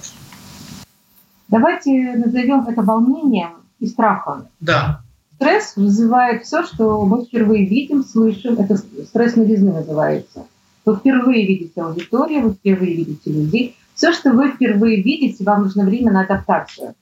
Давайте 1.49 2.15
назовем 2.17 2.67
это 2.67 2.81
волнением 2.83 3.57
и 3.81 3.87
страхом. 3.87 4.49
Да. 4.61 5.02
Стресс 5.43 5.77
вызывает 5.77 6.45
все, 6.45 6.63
что 6.65 7.05
мы 7.05 7.25
впервые 7.25 7.67
видим, 7.67 8.05
слышим. 8.05 8.55
Это 8.55 8.77
стресс 8.77 9.37
новизны 9.37 9.73
называется. 9.73 10.47
Вы 10.85 10.97
впервые 10.97 11.47
видите 11.47 11.81
аудиторию, 11.81 12.43
вы 12.43 12.51
впервые 12.53 12.95
видите 12.95 13.31
людей. 13.31 13.77
Все, 13.95 14.13
что 14.13 14.33
вы 14.33 14.51
впервые 14.51 15.03
видите, 15.03 15.45
вам 15.45 15.63
нужно 15.63 15.85
время 15.85 16.13
на 16.13 16.23
адаптацию. 16.23 16.95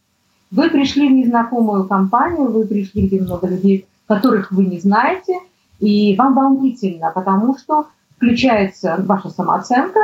Вы 0.50 0.68
пришли 0.70 1.08
в 1.08 1.12
незнакомую 1.12 1.86
компанию, 1.86 2.50
вы 2.50 2.66
пришли, 2.66 3.06
где 3.06 3.20
много 3.20 3.46
людей, 3.46 3.86
которых 4.06 4.50
вы 4.52 4.66
не 4.66 4.80
знаете– 4.80 5.34
и 5.80 6.14
вам 6.16 6.34
волнительно, 6.34 7.10
потому 7.10 7.56
что 7.58 7.86
включается 8.16 8.96
ваша 8.98 9.30
самооценка, 9.30 10.00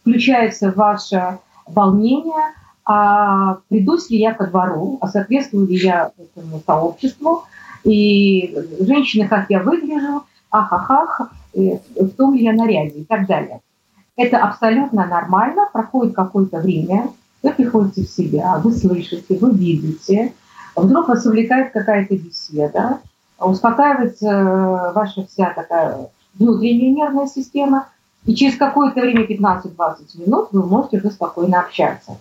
включается 0.00 0.70
ваше 0.70 1.38
волнение, 1.66 2.54
а 2.84 3.58
придусь 3.68 4.08
ли 4.10 4.18
я 4.18 4.32
ко 4.32 4.46
двору, 4.46 4.98
а 5.00 5.08
соответствую 5.08 5.66
ли 5.66 5.76
я 5.76 6.12
этому 6.16 6.62
сообществу, 6.64 7.44
и 7.84 8.56
женщины, 8.80 9.28
как 9.28 9.46
я 9.48 9.60
выгляжу, 9.60 10.24
ах-ах-ах, 10.50 11.30
в 11.54 12.08
том 12.16 12.34
ли 12.34 12.44
я 12.44 12.52
наряде 12.52 13.00
и 13.00 13.04
так 13.04 13.26
далее. 13.26 13.60
Это 14.16 14.38
абсолютно 14.38 15.06
нормально, 15.06 15.68
проходит 15.72 16.14
какое-то 16.14 16.58
время, 16.58 17.10
вы 17.42 17.52
приходите 17.52 18.04
в 18.04 18.10
себя, 18.10 18.58
вы 18.58 18.72
слышите, 18.72 19.38
вы 19.38 19.52
видите, 19.52 20.32
вдруг 20.74 21.08
вас 21.08 21.24
увлекает 21.24 21.72
какая-то 21.72 22.16
беседа, 22.16 22.98
успокаивается 23.38 24.26
э, 24.26 24.92
ваша 24.92 25.24
вся 25.26 25.50
такая 25.54 26.08
внутренняя 26.34 26.92
нервная 26.92 27.26
система, 27.26 27.88
и 28.24 28.34
через 28.34 28.56
какое-то 28.56 29.00
время, 29.00 29.24
15-20 29.24 30.26
минут, 30.26 30.48
вы 30.52 30.66
можете 30.66 30.98
уже 30.98 31.10
спокойно 31.10 31.60
общаться. 31.60 32.18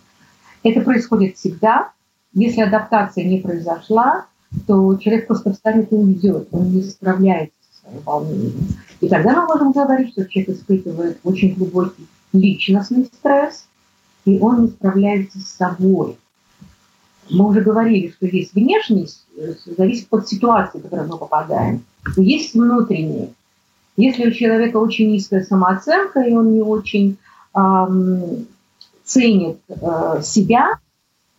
Это 0.63 0.81
происходит 0.81 1.35
всегда. 1.37 1.89
Если 2.33 2.61
адаптация 2.61 3.25
не 3.25 3.39
произошла, 3.39 4.25
то 4.65 4.95
человек 4.97 5.27
просто 5.27 5.53
встанет 5.53 5.91
и 5.91 5.95
уйдет, 5.95 6.47
он 6.51 6.71
не 6.71 6.83
справляется 6.83 7.55
со 7.71 7.81
своим 7.81 8.03
волнением. 8.03 8.67
И 9.01 9.07
тогда 9.07 9.41
мы 9.41 9.47
можем 9.47 9.71
говорить, 9.71 10.11
что 10.11 10.25
человек 10.25 10.55
испытывает 10.55 11.19
очень 11.23 11.53
глубокий 11.53 12.07
личностный 12.33 13.05
стресс, 13.05 13.65
и 14.25 14.39
он 14.39 14.63
не 14.63 14.67
справляется 14.69 15.39
с 15.39 15.47
собой. 15.47 16.17
Мы 17.29 17.47
уже 17.47 17.61
говорили, 17.61 18.13
что 18.15 18.25
есть 18.25 18.53
внешний, 18.53 19.07
э, 19.37 19.53
зависит 19.77 20.07
от 20.11 20.27
ситуации, 20.27 20.79
в 20.79 20.83
которую 20.83 21.09
мы 21.09 21.17
попадаем. 21.17 21.83
И 22.15 22.23
есть 22.23 22.53
внутренний. 22.53 23.33
Если 23.97 24.27
у 24.27 24.31
человека 24.31 24.77
очень 24.77 25.11
низкая 25.11 25.43
самооценка, 25.43 26.21
и 26.21 26.33
он 26.33 26.53
не 26.53 26.61
очень 26.61 27.17
эм, 27.53 28.47
ценит 29.03 29.57
э, 29.67 30.21
себя, 30.23 30.79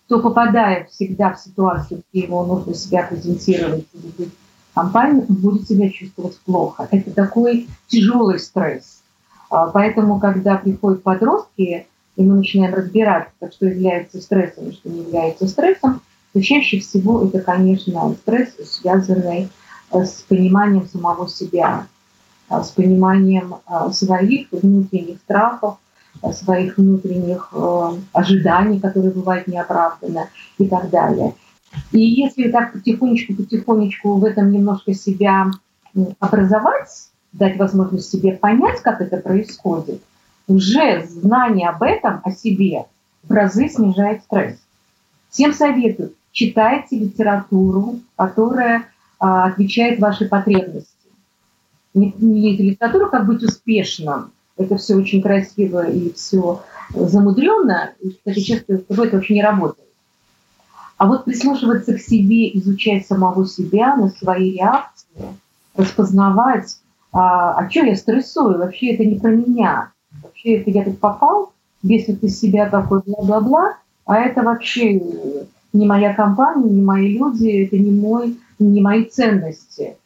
то 0.08 0.20
попадая 0.20 0.86
всегда 0.86 1.34
в 1.34 1.40
ситуацию, 1.40 2.02
где 2.10 2.22
ему 2.22 2.44
нужно 2.44 2.74
себя 2.74 3.06
презентировать 3.06 3.86
в 3.92 4.74
компании, 4.74 5.24
он 5.28 5.34
будет 5.34 5.68
себя 5.68 5.90
чувствовать 5.90 6.38
плохо. 6.40 6.88
Это 6.90 7.10
такой 7.10 7.68
тяжелый 7.88 8.38
стресс. 8.38 9.02
Поэтому, 9.50 10.18
когда 10.18 10.56
приходят 10.56 11.02
подростки, 11.02 11.86
и 12.16 12.22
мы 12.22 12.36
начинаем 12.36 12.74
разбираться, 12.74 13.50
что 13.52 13.66
является 13.66 14.20
стрессом 14.20 14.68
и 14.68 14.72
что 14.72 14.88
не 14.88 15.02
является 15.02 15.46
стрессом, 15.46 16.00
то 16.32 16.42
чаще 16.42 16.80
всего 16.80 17.24
это, 17.24 17.40
конечно, 17.40 18.14
стресс, 18.22 18.54
связанный 18.64 19.48
э, 19.92 20.04
с 20.04 20.24
пониманием 20.28 20.86
самого 20.88 21.28
себя, 21.28 21.86
э, 22.50 22.62
с 22.62 22.70
пониманием 22.70 23.54
своих 23.92 24.48
внутренних 24.50 25.18
страхов, 25.18 25.78
своих 26.32 26.76
внутренних 26.76 27.52
ожиданий, 28.12 28.80
которые 28.80 29.12
бывают 29.12 29.46
неоправданно 29.46 30.28
и 30.58 30.66
так 30.66 30.90
далее. 30.90 31.34
И 31.92 32.00
если 32.00 32.50
так 32.50 32.72
потихонечку-потихонечку 32.72 34.18
в 34.18 34.24
этом 34.24 34.50
немножко 34.50 34.94
себя 34.94 35.50
образовать, 36.18 37.10
дать 37.32 37.56
возможность 37.56 38.10
себе 38.10 38.32
понять, 38.32 38.80
как 38.80 39.00
это 39.00 39.18
происходит, 39.18 40.02
уже 40.46 41.04
знание 41.06 41.68
об 41.68 41.82
этом, 41.82 42.20
о 42.24 42.30
себе, 42.30 42.86
в 43.22 43.32
разы 43.32 43.68
снижает 43.68 44.22
стресс. 44.22 44.56
Всем 45.30 45.52
советую, 45.52 46.14
читайте 46.32 46.98
литературу, 46.98 48.00
которая 48.16 48.86
а, 49.18 49.46
отвечает 49.46 50.00
вашей 50.00 50.26
потребности. 50.26 50.88
Не, 51.92 52.14
не 52.18 52.56
литература 52.56 53.08
«Как 53.08 53.26
быть 53.26 53.42
успешным», 53.42 54.32
это 54.58 54.76
все 54.76 54.96
очень 54.96 55.22
красиво 55.22 55.88
и 55.88 56.12
все 56.12 56.62
замудренно, 56.94 57.92
и, 58.00 58.10
кстати, 58.10 58.40
честно 58.40 58.78
скажу, 58.78 59.04
это 59.04 59.16
вообще 59.16 59.34
не 59.34 59.42
работает. 59.42 59.88
А 60.96 61.06
вот 61.06 61.24
прислушиваться 61.24 61.94
к 61.94 62.00
себе, 62.00 62.56
изучать 62.58 63.06
самого 63.06 63.46
себя, 63.46 63.94
на 63.96 64.08
свои 64.08 64.52
реакции, 64.52 65.06
распознавать, 65.76 66.78
а, 67.12 67.52
а 67.52 67.70
что 67.70 67.84
я 67.84 67.94
стрессую, 67.94 68.58
вообще 68.58 68.94
это 68.94 69.04
не 69.04 69.18
про 69.18 69.30
меня 69.30 69.92
вообще 70.22 70.60
это 70.60 70.70
я 70.70 70.84
тут 70.84 70.98
попал, 70.98 71.52
если 71.82 72.12
ты 72.14 72.28
себя 72.28 72.68
такой 72.68 73.00
бла-бла-бла, 73.04 73.76
а 74.04 74.16
это 74.18 74.42
вообще 74.42 75.00
не 75.72 75.86
моя 75.86 76.14
компания, 76.14 76.70
не 76.70 76.82
мои 76.82 77.16
люди, 77.16 77.66
это 77.66 77.78
не, 77.78 77.90
мой, 77.90 78.38
не 78.58 78.80
мои 78.80 79.04
ценности. 79.04 79.96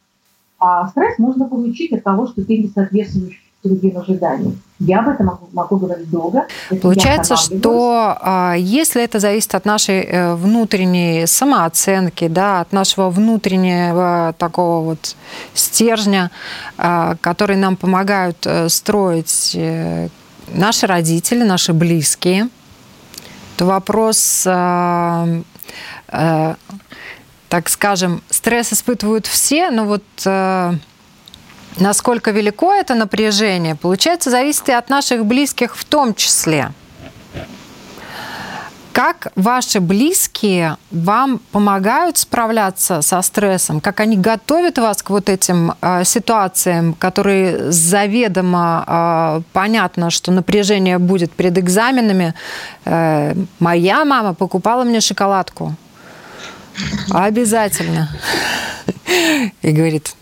А 0.59 0.88
стресс 0.88 1.19
можно 1.19 1.49
получить 1.49 1.93
от 1.93 2.03
того, 2.03 2.27
что 2.27 2.45
ты 2.45 2.59
не 2.59 2.69
соответствуешь 2.69 3.42
другим 3.62 3.98
ожиданиям. 3.98 4.61
Я 4.79 4.98
об 4.98 5.09
этом 5.09 5.27
могу, 5.27 5.48
могу 5.53 5.77
говорить 5.77 6.11
долго. 6.11 6.46
Получается, 6.83 7.37
что 7.37 8.16
а, 8.20 8.55
если 8.59 9.03
это 9.03 9.20
зависит 9.20 9.55
от 9.55 9.64
нашей 9.64 10.01
э, 10.01 10.35
внутренней 10.35 11.27
самооценки, 11.27 12.27
да, 12.27 12.61
от 12.62 12.72
нашего 12.72 13.11
внутреннего 13.11 14.35
такого 14.38 14.85
вот 14.85 15.16
стержня, 15.55 16.33
а, 16.79 17.14
который 17.20 17.57
нам 17.57 17.77
помогают 17.77 18.38
э, 18.44 18.68
строить 18.68 19.53
э, 19.55 20.09
наши 20.48 20.88
родители, 20.88 21.44
наши 21.44 21.72
близкие, 21.72 22.48
то 23.57 23.66
вопрос, 23.66 24.42
э, 24.46 25.42
так 27.48 27.68
скажем, 27.68 28.22
стресс 28.31 28.72
испытывают 28.72 29.27
все, 29.27 29.70
но 29.70 29.85
вот 29.85 30.03
насколько 31.79 32.31
велико 32.31 32.73
это 32.73 32.95
напряжение, 32.95 33.75
получается, 33.75 34.31
зависит 34.31 34.69
и 34.69 34.73
от 34.73 34.91
наших 34.91 35.25
близких 35.25 35.77
в 35.77 35.85
том 35.85 36.15
числе. 36.15 36.73
Как 38.93 39.29
ваши 39.37 39.81
близкие 39.81 40.77
вам 40.91 41.41
помогают 41.51 42.19
справляться 42.19 43.01
со 43.01 43.23
стрессом? 43.23 43.81
Как 43.81 44.01
они 44.01 44.19
готовят 44.19 44.77
вас 44.77 45.03
к 45.03 45.09
вот 45.09 45.31
этим 45.31 45.73
э, 45.81 46.05
ситуациям, 46.05 46.93
которые 46.93 47.73
заведомо 47.73 48.85
э, 48.87 49.43
понятно, 49.55 50.11
что 50.11 50.31
напряжение 50.31 50.99
будет 50.99 51.33
перед 51.33 51.57
экзаменами? 51.57 52.35
Э, 52.85 53.35
моя 53.59 54.05
мама 54.05 54.35
покупала 54.35 54.85
мне 54.85 55.01
шоколадку. 55.01 55.75
Обязательно. 57.11 58.11
И 59.63 59.73
говорит, 59.73 60.15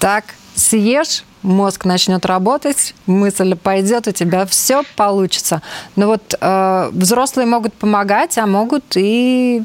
так, 0.00 0.24
съешь, 0.56 1.22
мозг 1.42 1.84
начнет 1.84 2.26
работать, 2.26 2.94
мысль 3.06 3.54
пойдет, 3.54 4.08
у 4.08 4.12
тебя 4.12 4.44
все 4.46 4.82
получится. 4.96 5.62
Но 5.94 6.08
вот 6.08 6.34
э, 6.40 6.90
взрослые 6.92 7.46
могут 7.46 7.74
помогать, 7.74 8.36
а 8.38 8.46
могут 8.46 8.96
и 8.96 9.62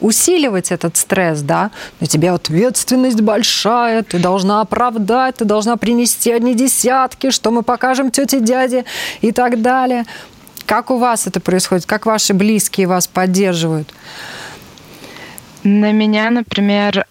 усиливать 0.00 0.72
этот 0.72 0.96
стресс, 0.96 1.42
да, 1.42 1.70
у 2.00 2.06
тебя 2.06 2.34
ответственность 2.34 3.20
большая, 3.20 4.02
ты 4.02 4.18
должна 4.18 4.62
оправдать, 4.62 5.36
ты 5.36 5.44
должна 5.44 5.76
принести 5.76 6.32
одни 6.32 6.54
десятки, 6.54 7.30
что 7.30 7.50
мы 7.50 7.62
покажем 7.62 8.10
тете, 8.10 8.40
дяде 8.40 8.84
и 9.20 9.30
так 9.30 9.60
далее. 9.60 10.04
Как 10.64 10.90
у 10.90 10.96
вас 10.96 11.26
это 11.26 11.40
происходит? 11.40 11.84
Как 11.84 12.06
ваши 12.06 12.32
близкие 12.32 12.86
вас 12.86 13.06
поддерживают? 13.06 13.92
На 15.64 15.92
меня, 15.92 16.30
например, 16.30 17.06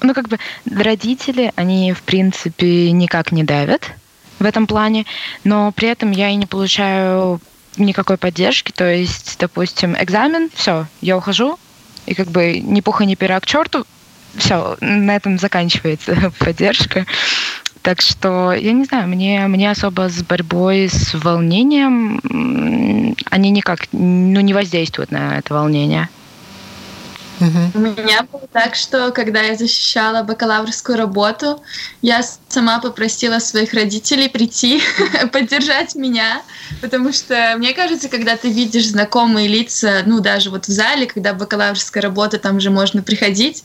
ну, 0.00 0.14
как 0.14 0.28
бы 0.28 0.38
родители, 0.70 1.52
они, 1.56 1.92
в 1.92 2.02
принципе, 2.02 2.90
никак 2.92 3.32
не 3.32 3.44
давят 3.44 3.92
в 4.38 4.44
этом 4.44 4.66
плане, 4.66 5.06
но 5.44 5.72
при 5.72 5.88
этом 5.88 6.10
я 6.10 6.28
и 6.28 6.36
не 6.36 6.46
получаю 6.46 7.40
никакой 7.76 8.16
поддержки. 8.16 8.72
То 8.72 8.90
есть, 8.90 9.36
допустим, 9.38 9.96
экзамен, 9.98 10.50
все, 10.54 10.86
я 11.00 11.16
ухожу, 11.16 11.58
и 12.06 12.14
как 12.14 12.28
бы 12.28 12.60
ни 12.60 12.80
пуха, 12.80 13.04
ни 13.04 13.14
пера 13.14 13.40
к 13.40 13.46
черту, 13.46 13.86
все, 14.36 14.76
на 14.80 15.16
этом 15.16 15.38
заканчивается 15.38 16.32
поддержка. 16.38 17.06
Так 17.82 18.02
что, 18.02 18.52
я 18.52 18.72
не 18.72 18.84
знаю, 18.84 19.08
мне, 19.08 19.46
мне 19.46 19.70
особо 19.70 20.08
с 20.08 20.22
борьбой 20.22 20.88
с 20.88 21.14
волнением 21.14 22.20
они 23.30 23.50
никак 23.50 23.86
ну, 23.92 24.40
не 24.40 24.54
воздействуют 24.54 25.10
на 25.10 25.38
это 25.38 25.54
волнение. 25.54 26.08
У 27.40 27.78
меня 27.78 28.26
было 28.32 28.46
так, 28.50 28.74
что 28.74 29.10
когда 29.10 29.42
я 29.42 29.56
защищала 29.56 30.22
бакалаврскую 30.22 30.96
работу, 30.96 31.62
я 32.00 32.22
сама 32.48 32.80
попросила 32.80 33.38
своих 33.40 33.74
родителей 33.74 34.28
прийти, 34.28 34.82
поддержать 35.32 35.94
меня, 35.94 36.42
потому 36.80 37.12
что 37.12 37.54
мне 37.58 37.74
кажется, 37.74 38.08
когда 38.08 38.36
ты 38.36 38.50
видишь 38.50 38.88
знакомые 38.88 39.48
лица, 39.48 40.02
ну 40.06 40.20
даже 40.20 40.50
вот 40.50 40.66
в 40.66 40.70
зале, 40.70 41.06
когда 41.06 41.34
бакалаврская 41.34 42.02
работа, 42.02 42.38
там 42.38 42.58
же 42.60 42.70
можно 42.70 43.02
приходить, 43.02 43.64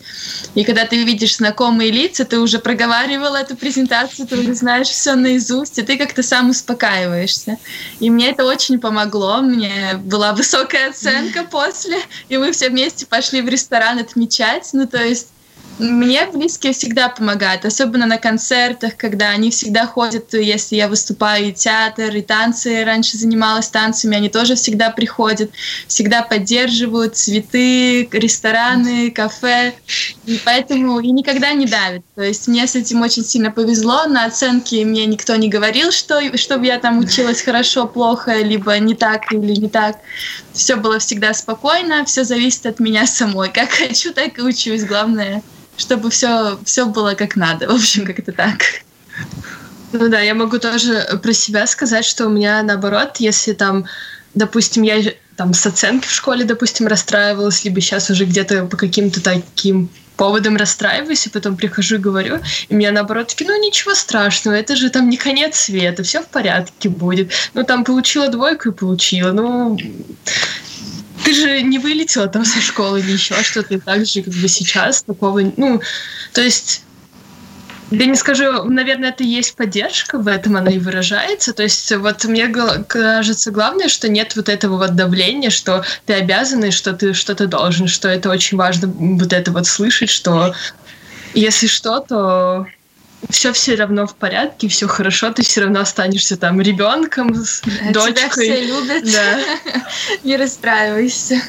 и 0.54 0.64
когда 0.66 0.86
ты 0.86 1.04
видишь 1.04 1.38
знакомые 1.38 1.92
лица, 1.92 2.26
ты 2.26 2.40
уже 2.40 2.60
проговаривала 2.60 3.38
эту 3.38 3.56
презентацию, 3.56 4.28
ты 4.28 4.38
уже 4.38 4.54
знаешь 4.54 4.88
все 4.88 5.16
наизусть, 5.16 5.80
и 5.80 5.82
ты 5.82 5.98
как-то 5.98 6.24
сам 6.24 6.50
успокаиваешься. 6.50 7.58
И 8.00 8.10
мне 8.10 8.32
это 8.32 8.46
очень 8.46 8.80
помогло, 8.80 9.42
мне 9.42 9.94
была 10.04 10.34
высокая 10.34 10.90
оценка 10.90 11.44
после, 11.44 11.98
и 12.28 12.38
мы 12.38 12.52
все 12.52 12.70
вместе 12.70 13.06
пошли 13.06 13.42
в 13.42 13.48
ресторан 13.48 13.61
ресторан 13.62 14.00
отмечать. 14.00 14.70
Ну, 14.74 14.88
то 14.88 15.04
есть 15.04 15.28
мне 15.80 16.28
близкие 16.28 16.74
всегда 16.74 17.10
помогают, 17.10 17.66
особенно 17.66 18.06
на 18.06 18.18
концертах, 18.18 18.98
когда 18.98 19.30
они 19.30 19.50
всегда 19.50 19.88
ходят, 19.88 20.34
если 20.34 20.76
я 20.76 20.88
выступаю 20.88 21.50
и 21.50 21.54
театр, 21.54 22.16
и 22.16 22.22
танцы, 22.22 22.84
раньше 22.84 23.18
занималась 23.18 23.70
танцами, 23.70 24.18
они 24.18 24.30
тоже 24.30 24.56
всегда 24.56 24.92
приходят, 24.92 25.50
всегда 25.88 26.22
поддерживают 26.22 27.16
цветы, 27.16 28.08
рестораны, 28.12 29.12
кафе, 29.12 29.74
и 30.26 30.40
поэтому 30.44 31.00
и 31.00 31.12
никогда 31.12 31.54
не 31.54 31.66
давят. 31.66 32.04
То 32.16 32.22
есть 32.22 32.48
мне 32.48 32.68
с 32.68 32.76
этим 32.76 33.02
очень 33.02 33.26
сильно 33.26 33.50
повезло, 33.50 34.06
на 34.06 34.26
оценки 34.26 34.84
мне 34.84 35.06
никто 35.06 35.36
не 35.36 35.50
говорил, 35.50 35.92
что, 35.92 36.38
чтобы 36.38 36.68
я 36.68 36.78
там 36.80 37.00
училась 37.00 37.42
хорошо, 37.42 37.88
плохо, 37.88 38.42
либо 38.42 38.78
не 38.78 38.94
так 38.94 39.32
или 39.34 39.60
не 39.60 39.70
так. 39.70 39.98
Все 40.54 40.76
было 40.76 41.00
всегда 41.00 41.34
спокойно, 41.34 42.06
все 42.06 42.24
зависит 42.24 42.66
от 42.66 42.80
меня 42.80 43.06
самой. 43.08 43.50
Как 43.52 43.70
хочу, 43.70 44.14
так 44.14 44.38
и 44.38 44.42
учусь, 44.42 44.84
главное 44.84 45.42
чтобы 45.82 46.10
все, 46.10 46.60
все 46.64 46.86
было 46.86 47.16
как 47.16 47.36
надо. 47.36 47.68
В 47.68 47.76
общем, 47.76 48.06
как-то 48.06 48.32
так. 48.32 48.62
Ну 49.92 50.08
да, 50.08 50.22
я 50.22 50.34
могу 50.34 50.58
тоже 50.60 51.20
про 51.22 51.34
себя 51.34 51.68
сказать, 51.68 52.06
что 52.06 52.28
у 52.28 52.30
меня 52.30 52.64
наоборот, 52.64 53.18
если 53.18 53.54
там, 53.54 53.86
допустим, 54.34 54.84
я 54.84 55.02
там 55.36 55.54
с 55.54 55.66
оценки 55.66 56.08
в 56.08 56.12
школе, 56.12 56.44
допустим, 56.46 56.88
расстраивалась, 56.88 57.64
либо 57.64 57.82
сейчас 57.82 58.10
уже 58.10 58.26
где-то 58.26 58.66
по 58.66 58.78
каким-то 58.78 59.22
таким 59.22 59.90
поводом 60.18 60.56
расстраиваюсь, 60.56 61.26
и 61.26 61.30
потом 61.30 61.58
прихожу 61.58 61.96
и 61.96 61.98
говорю, 61.98 62.40
и 62.70 62.76
меня 62.76 62.92
наоборот 62.92 63.30
такие, 63.30 63.50
ну 63.50 63.60
ничего 63.60 63.96
страшного, 63.96 64.54
это 64.54 64.76
же 64.76 64.90
там 64.90 65.10
не 65.10 65.18
конец 65.18 65.56
света, 65.56 66.04
все 66.04 66.22
в 66.22 66.28
порядке 66.28 66.90
будет. 66.90 67.32
Ну 67.54 67.64
там 67.64 67.84
получила 67.84 68.28
двойку 68.28 68.70
и 68.70 68.72
получила, 68.72 69.32
ну 69.32 69.78
ты 71.24 71.34
же 71.34 71.62
не 71.62 71.80
вылетела 71.80 72.28
там 72.28 72.46
со 72.46 72.62
школы 72.62 73.00
или 73.00 73.12
еще 73.12 73.42
что-то, 73.42 73.74
и 73.74 73.80
так 73.80 74.06
же, 74.06 74.22
как 74.22 74.34
бы 74.34 74.48
сейчас 74.48 75.04
такого, 75.04 75.42
ну, 75.58 75.82
то 76.34 76.42
есть 76.42 76.84
я 77.92 78.06
не 78.06 78.16
скажу, 78.16 78.64
наверное, 78.64 79.10
это 79.10 79.24
и 79.24 79.28
есть 79.28 79.56
поддержка, 79.56 80.18
в 80.18 80.28
этом 80.28 80.56
она 80.56 80.72
и 80.72 80.80
выражается. 80.80 81.54
То 81.54 81.64
есть 81.64 81.94
вот 81.96 82.24
мне 82.26 82.48
кажется 82.48 83.52
главное, 83.52 83.90
что 83.90 84.10
нет 84.10 84.36
вот 84.36 84.50
этого 84.50 84.78
вот 84.78 84.96
давления, 84.96 85.50
что 85.50 85.84
ты 86.06 86.14
обязан 86.14 86.64
и 86.64 86.72
что 86.72 86.94
ты 86.94 87.14
что-то 87.14 87.48
должен, 87.48 87.88
что 87.88 88.08
это 88.08 88.30
очень 88.30 88.58
важно 88.58 88.88
вот 88.88 89.34
это 89.34 89.52
вот 89.52 89.68
слышать, 89.68 90.10
что 90.10 90.56
если 91.34 91.68
что, 91.68 92.00
то 92.00 92.66
все 93.30 93.54
все 93.54 93.76
равно 93.76 94.08
в 94.08 94.16
порядке, 94.16 94.68
все 94.68 94.88
хорошо, 94.88 95.32
ты 95.32 95.44
все 95.44 95.62
равно 95.62 95.82
останешься 95.82 96.38
там 96.38 96.60
ребенком, 96.62 97.36
с 97.36 97.62
А 97.88 97.92
дочкой. 97.92 98.14
Тебя 98.14 98.30
все 98.30 98.66
любят. 98.66 99.04
Да. 99.12 99.40
Не 100.24 100.38
расстраивайся. 100.38 101.42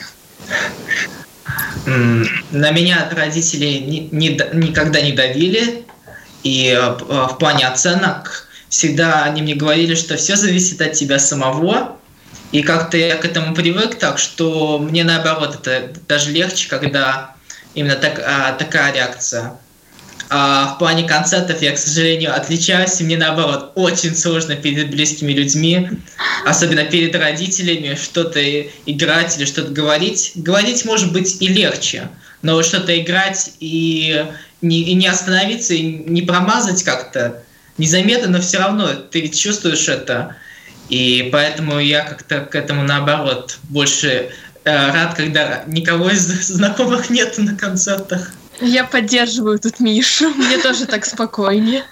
На 1.86 2.70
меня 2.70 3.08
родители 3.12 3.78
ни- 3.78 4.08
ни- 4.12 4.56
никогда 4.56 5.00
не 5.00 5.12
давили, 5.12 5.84
и 6.42 6.68
э, 6.68 6.78
э, 6.78 7.26
в 7.30 7.38
плане 7.38 7.66
оценок 7.66 8.48
всегда 8.68 9.24
они 9.24 9.42
мне 9.42 9.54
говорили, 9.54 9.94
что 9.94 10.16
все 10.16 10.36
зависит 10.36 10.80
от 10.80 10.92
тебя 10.94 11.18
самого, 11.18 11.98
и 12.52 12.62
как-то 12.62 12.96
я 12.96 13.16
к 13.16 13.24
этому 13.24 13.54
привык, 13.54 13.98
так 13.98 14.18
что 14.18 14.78
мне 14.78 15.04
наоборот 15.04 15.58
это 15.60 15.92
даже 16.06 16.30
легче, 16.30 16.68
когда 16.68 17.34
именно 17.74 17.96
так, 17.96 18.22
а, 18.24 18.52
такая 18.52 18.92
реакция. 18.92 19.58
А 20.34 20.74
в 20.74 20.78
плане 20.78 21.04
концертов 21.04 21.60
я, 21.60 21.72
к 21.72 21.78
сожалению, 21.78 22.34
отличаюсь, 22.34 22.98
и 23.00 23.04
мне 23.04 23.18
наоборот 23.18 23.72
очень 23.74 24.16
сложно 24.16 24.56
перед 24.56 24.90
близкими 24.90 25.32
людьми, 25.32 25.90
особенно 26.46 26.84
перед 26.84 27.14
родителями, 27.14 27.98
что-то 28.02 28.40
играть 28.86 29.36
или 29.36 29.44
что-то 29.44 29.72
говорить. 29.72 30.32
Говорить 30.34 30.86
может 30.86 31.12
быть 31.12 31.40
и 31.40 31.48
легче, 31.48 32.08
но 32.40 32.62
что-то 32.62 32.98
играть 32.98 33.52
и 33.60 34.24
не, 34.62 34.80
и 34.80 34.94
не 34.94 35.06
остановиться, 35.06 35.74
и 35.74 35.82
не 35.82 36.22
промазать 36.22 36.82
как-то 36.82 37.42
незаметно, 37.78 38.28
но 38.28 38.40
все 38.40 38.58
равно 38.58 38.94
ты 38.94 39.20
ведь 39.20 39.38
чувствуешь 39.38 39.88
это. 39.88 40.36
И 40.88 41.28
поэтому 41.32 41.78
я 41.78 42.02
как-то 42.02 42.40
к 42.40 42.54
этому 42.54 42.82
наоборот 42.82 43.58
больше 43.64 44.30
э, 44.64 44.90
рад, 44.92 45.14
когда 45.14 45.64
никого 45.66 46.10
из 46.10 46.26
знакомых 46.48 47.10
нет 47.10 47.36
на 47.38 47.56
концертах. 47.56 48.32
Я 48.60 48.84
поддерживаю 48.84 49.58
тут 49.58 49.80
Мишу, 49.80 50.28
мне 50.34 50.58
тоже 50.58 50.86
так 50.86 51.04
спокойнее. 51.04 51.84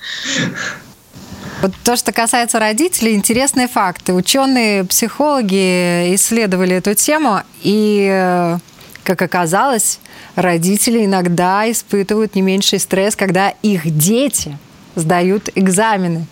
Вот 1.63 1.73
то, 1.85 1.97
что 1.97 2.13
касается 2.13 2.59
родителей, 2.59 3.15
интересные 3.15 3.69
факты. 3.69 4.15
Ученые, 4.15 4.85
психологи 4.85 6.15
исследовали 6.15 6.77
эту 6.77 6.95
тему, 6.95 7.43
и, 7.63 8.09
э, 8.11 8.59
как 9.05 9.23
оказалось, 9.23 10.01
родители 10.35 11.05
иногда 11.05 11.71
испытывают 11.71 12.35
не 12.35 12.43
меньший 12.43 12.79
стресс, 12.79 13.17
когда 13.17 13.51
их 13.63 13.97
дети 13.97 14.59
сдают 14.95 15.49
экзамены. 15.55 16.27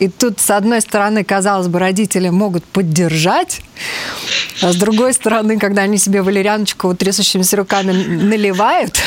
И 0.00 0.08
тут, 0.08 0.40
с 0.40 0.50
одной 0.50 0.80
стороны, 0.80 1.24
казалось 1.24 1.68
бы, 1.68 1.78
родители 1.78 2.30
могут 2.30 2.64
поддержать, 2.64 3.60
а 4.62 4.72
с 4.72 4.76
другой 4.76 5.12
стороны, 5.12 5.58
когда 5.58 5.82
они 5.82 5.98
себе 5.98 6.22
валерьяночку 6.22 6.88
вот 6.88 6.98
трясущимися 6.98 7.56
руками 7.58 7.92
наливают, 7.92 8.98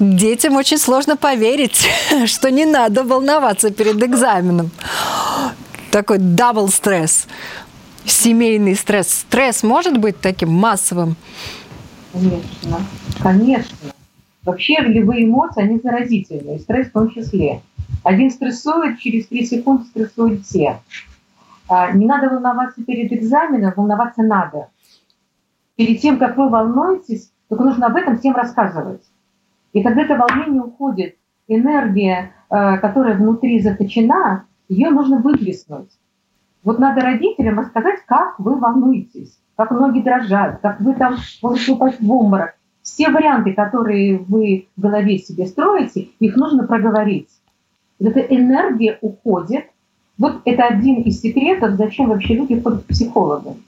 детям 0.00 0.56
очень 0.56 0.78
сложно 0.78 1.16
поверить, 1.16 1.88
что 2.26 2.50
не 2.50 2.64
надо 2.64 3.04
волноваться 3.04 3.70
перед 3.70 4.02
экзаменом. 4.02 4.72
Такой 5.92 6.18
double 6.18 6.68
стресс, 6.68 7.26
семейный 8.04 8.74
стресс. 8.74 9.10
Стресс 9.10 9.62
может 9.62 9.98
быть 9.98 10.20
таким 10.20 10.50
массовым? 10.50 11.16
Конечно, 12.12 12.80
конечно. 13.20 13.88
Вообще 14.44 14.76
любые 14.80 15.26
эмоции, 15.26 15.62
они 15.62 15.78
заразительны, 15.78 16.56
и 16.56 16.58
стресс 16.58 16.88
в 16.88 16.92
том 16.92 17.10
числе. 17.10 17.60
Один 18.02 18.30
стрессует, 18.30 18.98
через 18.98 19.26
три 19.26 19.44
секунды 19.44 19.84
стрессуют 19.84 20.46
все. 20.46 20.80
А, 21.68 21.92
Не 21.92 22.06
надо 22.06 22.30
волноваться 22.30 22.82
перед 22.82 23.12
экзаменом, 23.12 23.74
волноваться 23.76 24.22
надо. 24.22 24.68
Перед 25.76 26.00
тем, 26.00 26.18
как 26.18 26.36
вы 26.36 26.48
волнуетесь, 26.48 27.30
только 27.48 27.64
нужно 27.64 27.86
об 27.86 27.96
этом 27.96 28.18
всем 28.18 28.34
рассказывать. 28.34 29.02
И 29.72 29.82
когда 29.82 30.02
это 30.02 30.16
волнение 30.16 30.62
уходит, 30.62 31.16
энергия, 31.46 32.32
э, 32.50 32.78
которая 32.78 33.16
внутри 33.16 33.60
заточена, 33.60 34.44
ее 34.68 34.90
нужно 34.90 35.18
выплеснуть. 35.18 35.90
Вот 36.68 36.78
надо 36.78 37.00
родителям 37.00 37.60
рассказать, 37.60 38.00
как 38.04 38.38
вы 38.38 38.58
волнуетесь, 38.58 39.40
как 39.56 39.70
ноги 39.70 40.02
дрожат, 40.02 40.60
как 40.60 40.78
вы 40.82 40.92
там 40.92 41.16
можете 41.40 41.72
упасть 41.72 41.98
в 41.98 42.12
обморок. 42.12 42.56
Все 42.82 43.08
варианты, 43.08 43.54
которые 43.54 44.18
вы 44.18 44.68
в 44.76 44.80
голове 44.82 45.16
себе 45.16 45.46
строите, 45.46 46.08
их 46.20 46.36
нужно 46.36 46.66
проговорить. 46.66 47.30
Эта 47.98 48.20
энергия 48.20 48.98
уходит. 49.00 49.64
Вот 50.18 50.42
это 50.44 50.64
один 50.64 51.00
из 51.04 51.22
секретов, 51.22 51.76
зачем 51.76 52.10
вообще 52.10 52.34
люди 52.34 52.60
ходят 52.60 52.82
к 52.82 52.88
психологам. 52.88 53.64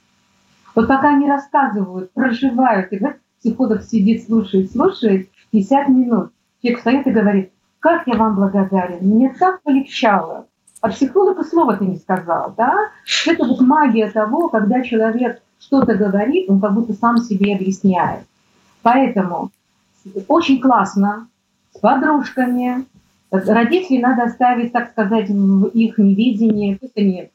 Вот 0.74 0.86
пока 0.86 1.14
они 1.14 1.26
рассказывают, 1.26 2.12
проживают, 2.12 2.92
и 2.92 2.98
вот 2.98 3.14
психолог 3.38 3.82
сидит, 3.82 4.26
слушает, 4.26 4.72
слушает, 4.72 5.30
50 5.52 5.88
минут. 5.88 6.32
Человек 6.60 6.80
встает 6.80 7.06
и 7.06 7.12
говорит, 7.12 7.50
как 7.78 8.06
я 8.06 8.16
вам 8.16 8.36
благодарен, 8.36 8.98
мне 9.00 9.34
так 9.38 9.62
полегчало. 9.62 10.48
А 10.80 10.88
психолог 10.88 11.38
и 11.38 11.44
слова-то 11.44 11.84
не 11.84 11.96
сказал, 11.96 12.54
да? 12.56 12.88
Это 13.26 13.44
вот 13.44 13.60
магия 13.60 14.10
того, 14.10 14.48
когда 14.48 14.82
человек 14.82 15.42
что-то 15.58 15.94
говорит, 15.94 16.48
он 16.48 16.60
как 16.60 16.72
будто 16.72 16.94
сам 16.94 17.18
себе 17.18 17.54
объясняет. 17.54 18.24
Поэтому 18.82 19.50
очень 20.26 20.60
классно 20.60 21.28
с 21.74 21.78
подружками. 21.78 22.86
Родителей 23.30 24.00
надо 24.00 24.24
оставить, 24.24 24.72
так 24.72 24.90
сказать, 24.90 25.28
в 25.28 25.66
их 25.66 25.98
невидении. 25.98 26.78
Пусть 26.80 26.96
они 26.96 27.30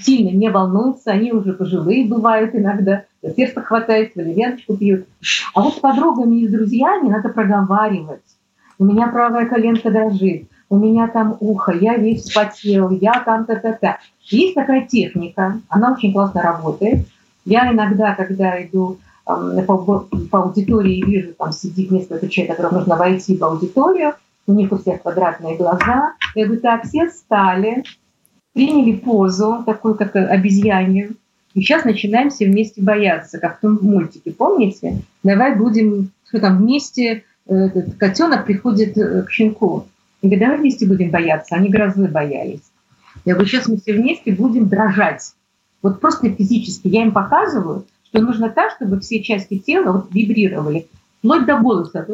сильно 0.00 0.30
не 0.30 0.50
волнуются, 0.50 1.10
они 1.10 1.32
уже 1.32 1.52
пожилые 1.52 2.06
бывают 2.06 2.54
иногда, 2.54 3.04
сердце 3.36 3.60
хватает, 3.60 4.16
валерьяночку 4.16 4.76
пьют. 4.76 5.06
А 5.54 5.62
вот 5.62 5.74
с 5.74 5.78
подругами 5.78 6.36
и 6.36 6.48
с 6.48 6.50
друзьями 6.50 7.08
надо 7.08 7.28
проговаривать. 7.28 8.22
У 8.78 8.84
меня 8.84 9.08
правая 9.08 9.46
коленка 9.46 9.90
дрожит, 9.90 10.48
у 10.70 10.76
меня 10.76 11.08
там 11.08 11.36
ухо, 11.40 11.72
я 11.72 11.96
весь 11.96 12.24
вспотел, 12.24 12.90
я 12.90 13.22
там 13.24 13.44
та-та-та. 13.46 13.98
Есть 14.22 14.54
такая 14.54 14.86
техника, 14.86 15.60
она 15.68 15.92
очень 15.92 16.12
классно 16.12 16.42
работает. 16.42 17.06
Я 17.44 17.72
иногда, 17.72 18.14
когда 18.14 18.62
иду 18.62 18.98
эм, 19.26 19.64
по, 19.64 19.78
по 20.30 20.42
аудитории 20.42 20.98
и 20.98 21.04
вижу, 21.04 21.32
там 21.38 21.52
сидит 21.52 21.90
несколько 21.90 22.28
человек, 22.28 22.56
которым 22.56 22.78
нужно 22.78 22.96
войти 22.96 23.36
в 23.36 23.44
аудиторию, 23.44 24.14
у 24.46 24.52
них 24.52 24.70
у 24.72 24.76
всех 24.76 25.02
квадратные 25.02 25.56
глаза. 25.56 26.12
Я 26.34 26.44
говорю, 26.44 26.60
так, 26.60 26.84
все 26.84 27.08
встали, 27.08 27.84
приняли 28.52 28.96
позу, 28.96 29.62
такую 29.64 29.94
как 29.94 30.14
обезьянью, 30.16 31.16
и 31.54 31.60
сейчас 31.60 31.84
начинаем 31.84 32.30
все 32.30 32.46
вместе 32.46 32.82
бояться, 32.82 33.38
как 33.38 33.58
в 33.58 33.60
том 33.60 33.78
мультике, 33.82 34.30
помните? 34.32 34.98
Давай 35.22 35.56
будем, 35.56 36.10
что 36.28 36.40
там, 36.40 36.58
вместе, 36.58 37.24
э, 37.46 37.54
этот 37.54 37.94
котенок 37.96 38.44
приходит 38.44 38.96
э, 38.98 39.22
к 39.22 39.30
щенку. 39.30 39.86
Я 40.22 40.28
говорю, 40.28 40.40
давай 40.40 40.58
вместе 40.58 40.86
будем 40.86 41.10
бояться, 41.10 41.54
они 41.54 41.68
грозы 41.68 42.08
боялись. 42.08 42.62
Я 43.24 43.34
говорю, 43.34 43.48
сейчас 43.48 43.68
мы 43.68 43.76
все 43.76 43.92
вместе 43.94 44.32
будем 44.32 44.68
дрожать. 44.68 45.32
Вот 45.82 46.00
просто 46.00 46.30
физически 46.30 46.88
я 46.88 47.02
им 47.02 47.12
показываю, 47.12 47.84
что 48.04 48.20
нужно 48.20 48.50
так, 48.50 48.72
чтобы 48.72 49.00
все 49.00 49.22
части 49.22 49.58
тела 49.58 49.92
вот 49.92 50.12
вибрировали, 50.12 50.88
вплоть 51.18 51.46
до 51.46 51.58
голоса. 51.58 52.04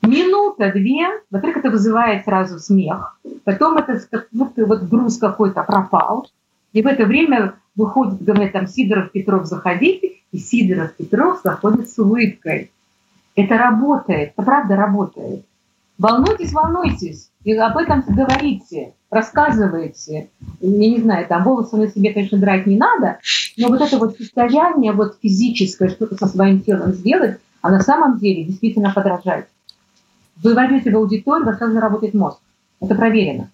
Минута, 0.00 0.72
две, 0.72 1.08
во-первых, 1.30 1.58
это 1.58 1.70
вызывает 1.70 2.24
сразу 2.24 2.58
смех, 2.60 3.18
потом 3.44 3.78
это 3.78 4.00
как 4.10 4.28
будто 4.30 4.64
вот 4.64 4.84
груз 4.84 5.18
какой-то 5.18 5.62
пропал, 5.64 6.28
и 6.72 6.82
в 6.82 6.86
это 6.86 7.04
время 7.04 7.54
выходит, 7.74 8.22
говорят, 8.22 8.52
там, 8.52 8.66
Сидоров, 8.68 9.10
Петров, 9.10 9.46
заходите, 9.46 10.12
и 10.30 10.38
Сидоров, 10.38 10.94
Петров 10.94 11.40
заходит 11.42 11.90
с 11.90 11.98
улыбкой. 11.98 12.70
Это 13.34 13.58
работает, 13.58 14.32
это 14.36 14.42
правда 14.42 14.76
работает. 14.76 15.44
Волнуйтесь, 15.98 16.52
волнуйтесь, 16.52 17.30
и 17.42 17.54
об 17.54 17.76
этом 17.76 18.04
говорите, 18.06 18.94
рассказывайте. 19.10 20.30
Я 20.60 20.90
не 20.90 21.00
знаю, 21.00 21.26
там 21.26 21.42
волосы 21.42 21.76
на 21.76 21.88
себе, 21.88 22.12
конечно, 22.12 22.38
драть 22.38 22.66
не 22.66 22.76
надо, 22.76 23.18
но 23.56 23.68
вот 23.68 23.80
это 23.80 23.98
вот 23.98 24.16
состояние 24.16 24.92
вот 24.92 25.18
физическое, 25.20 25.88
что-то 25.88 26.16
со 26.16 26.28
своим 26.28 26.60
телом 26.60 26.92
сделать, 26.92 27.38
а 27.62 27.70
на 27.70 27.80
самом 27.80 28.18
деле 28.18 28.44
действительно 28.44 28.92
подражать. 28.92 29.46
Вы 30.42 30.54
войдете 30.54 30.92
в 30.92 30.96
аудиторию, 30.96 31.44
вас 31.44 31.58
сразу 31.58 31.72
заработает 31.72 32.14
мозг. 32.14 32.38
Это 32.80 32.94
проверено. 32.94 33.50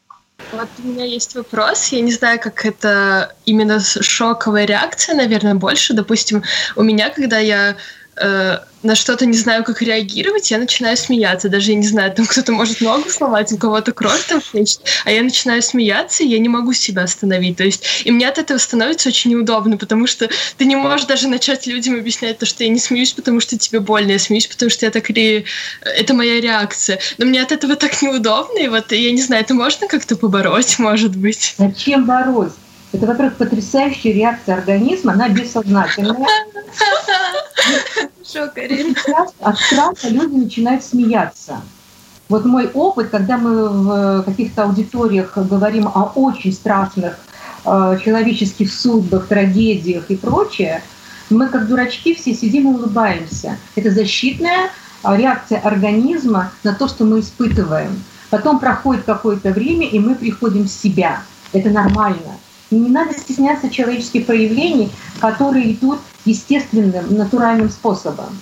Вот 0.53 0.69
у 0.85 0.87
меня 0.87 1.05
есть 1.05 1.35
вопрос. 1.35 1.87
Я 1.89 2.03
не 2.03 2.13
знаю, 2.13 2.39
как 2.41 2.67
это 2.67 3.35
именно 3.47 3.81
шоковая 3.81 4.67
реакция, 4.67 5.15
наверное, 5.15 5.55
больше. 5.55 5.95
Допустим, 5.95 6.43
у 6.77 6.83
меня, 6.83 7.09
когда 7.09 7.39
я 7.39 7.77
э, 8.17 8.59
на 8.85 8.95
что-то 8.95 9.27
не 9.27 9.37
знаю, 9.37 9.65
как 9.65 9.83
реагировать, 9.83 10.51
я 10.51 10.59
начинаю 10.59 10.97
смеяться. 10.97 11.49
Даже 11.49 11.73
я 11.73 11.77
не 11.77 11.87
знаю, 11.87 12.13
там 12.13 12.27
кто-то 12.27 12.53
может 12.53 12.81
ногу 12.81 13.09
сломать, 13.09 13.51
у 13.53 13.57
кого-то 13.57 13.93
кровь 13.93 14.25
там 14.27 14.41
течет, 14.41 14.81
а 15.05 15.11
я 15.11 15.23
начинаю 15.23 15.63
смеяться, 15.63 16.23
и 16.23 16.29
я 16.29 16.39
не 16.39 16.49
могу 16.49 16.73
себя 16.73 17.03
остановить. 17.03 17.57
То 17.57 17.65
есть, 17.65 18.03
и 18.05 18.11
мне 18.11 18.29
от 18.29 18.39
этого 18.39 18.59
становится 18.59 19.09
очень 19.09 19.33
неудобно, 19.33 19.77
потому 19.77 20.07
что 20.07 20.29
ты 20.59 20.65
не 20.67 20.77
можешь 20.77 21.07
даже 21.07 21.29
начать 21.29 21.67
людям 21.67 21.97
объяснять 21.97 22.39
то, 22.39 22.47
что 22.47 22.63
я 22.63 22.71
не 22.71 22.79
смеюсь, 22.79 23.13
потому 23.13 23.41
что 23.41 23.59
тебе 23.59 23.81
больно, 23.81 24.13
я 24.13 24.19
смеюсь, 24.19 24.47
потому 24.47 24.71
что 24.71 24.87
я 24.87 24.91
так 24.91 25.09
ре... 25.11 25.45
это 25.81 26.15
моя 26.15 26.41
реакция. 26.41 27.01
Но 27.19 27.27
мне 27.27 27.43
от 27.43 27.53
этого 27.53 27.77
так 27.77 28.01
неудобно, 28.03 28.59
и 28.59 28.69
вот 28.69 28.93
я 28.93 29.11
не 29.11 29.23
знаю, 29.23 29.43
это 29.43 29.55
можно 29.55 29.89
как-то 29.89 30.17
побороть, 30.17 30.79
может 30.79 31.17
быть. 31.17 31.55
Зачем 31.59 32.05
бороться? 32.05 32.64
Это, 32.95 33.07
во-первых, 33.07 33.35
потрясающая 33.39 34.13
реакция 34.13 34.55
организма, 34.55 35.15
она 35.15 35.29
бессознательная. 35.29 36.29
Хорошо, 38.25 38.53
Карин. 38.55 38.95
От 39.41 39.59
страха 39.59 40.09
люди 40.09 40.37
начинают 40.37 40.85
смеяться. 40.85 41.61
Вот 42.29 42.45
мой 42.45 42.71
опыт, 42.73 43.11
когда 43.11 43.37
мы 43.37 43.69
в 43.69 44.23
каких-то 44.23 44.63
аудиториях 44.63 45.37
говорим 45.37 45.89
о 45.89 46.13
очень 46.15 46.53
страшных 46.53 47.19
э, 47.65 47.99
человеческих 48.05 48.73
судьбах, 48.73 49.27
трагедиях 49.27 50.09
и 50.11 50.17
прочее, 50.17 50.81
мы 51.31 51.49
как 51.49 51.67
дурачки 51.67 52.15
все 52.15 52.33
сидим 52.33 52.71
и 52.71 52.75
улыбаемся. 52.75 53.59
Это 53.75 53.91
защитная 53.91 54.71
а, 55.03 55.17
реакция 55.17 55.59
организма 55.59 56.53
на 56.63 56.75
то, 56.75 56.87
что 56.87 57.05
мы 57.05 57.21
испытываем. 57.21 58.05
Потом 58.31 58.61
проходит 58.61 59.03
какое-то 59.05 59.51
время, 59.51 59.89
и 59.89 59.99
мы 59.99 60.15
приходим 60.15 60.65
в 60.65 60.69
себя. 60.69 61.23
Это 61.53 61.71
нормально. 61.71 62.39
И 62.75 62.77
не 62.77 62.91
надо 62.91 63.17
стесняться 63.17 63.71
человеческих 63.71 64.27
проявлений, 64.27 64.91
которые 65.21 65.75
идут 65.75 66.01
естественным, 66.25 67.17
натуральным 67.17 67.71
способом. 67.71 68.37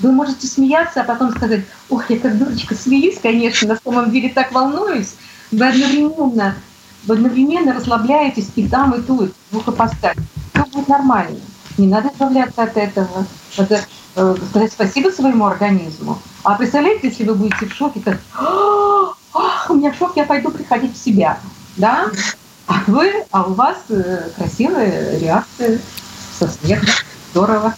Вы 0.00 0.10
можете 0.10 0.48
смеяться, 0.48 1.02
а 1.02 1.04
потом 1.04 1.30
сказать, 1.30 1.60
ох, 1.88 2.10
я 2.10 2.18
как 2.18 2.36
дурочка 2.38 2.74
смеюсь, 2.74 3.20
конечно, 3.22 3.68
на 3.68 3.78
самом 3.84 4.10
деле 4.10 4.30
так 4.30 4.50
волнуюсь. 4.50 5.14
Вы 5.52 5.68
одновременно, 5.68 6.56
вы 7.04 7.14
одновременно 7.14 7.72
расслабляетесь 7.72 8.48
и 8.56 8.66
там, 8.66 8.94
и 8.94 9.00
тут, 9.00 9.32
двухопостать. 9.52 10.18
Все 10.52 10.64
будет 10.64 10.88
нормально. 10.88 11.38
Не 11.78 11.86
надо 11.86 12.08
избавляться 12.08 12.64
от 12.64 12.76
этого. 12.76 13.26
Надо 13.56 13.80
э, 14.16 14.36
сказать 14.50 14.72
спасибо 14.72 15.10
своему 15.10 15.46
организму. 15.46 16.18
А 16.42 16.56
представляете, 16.56 17.10
если 17.10 17.22
вы 17.22 17.36
будете 17.36 17.66
в 17.66 17.72
шоке, 17.72 18.00
так, 18.00 18.18
Ах, 18.34 19.66
у 19.68 19.74
меня 19.74 19.94
шок, 19.94 20.16
я 20.16 20.24
пойду 20.24 20.50
приходить 20.50 20.96
в 20.96 21.04
себя. 21.04 21.38
Да? 21.76 22.10
А 22.72 22.84
вы, 22.86 23.12
а 23.32 23.42
у 23.42 23.52
вас 23.52 23.76
э, 23.90 24.30
красивая 24.34 25.18
реакция 25.18 25.78
со 26.38 26.48
смехом. 26.48 26.88
Здорово. 27.30 27.74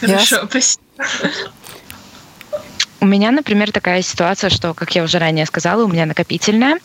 Хорошо, 0.00 0.46
спасибо. 0.46 0.82
У 3.00 3.06
меня, 3.06 3.30
например, 3.30 3.72
такая 3.72 4.02
ситуация, 4.02 4.50
что, 4.50 4.74
как 4.74 4.94
я 4.94 5.02
уже 5.04 5.18
ранее 5.18 5.46
сказала, 5.46 5.84
у 5.84 5.88
меня 5.88 6.04
накопительная, 6.04 6.80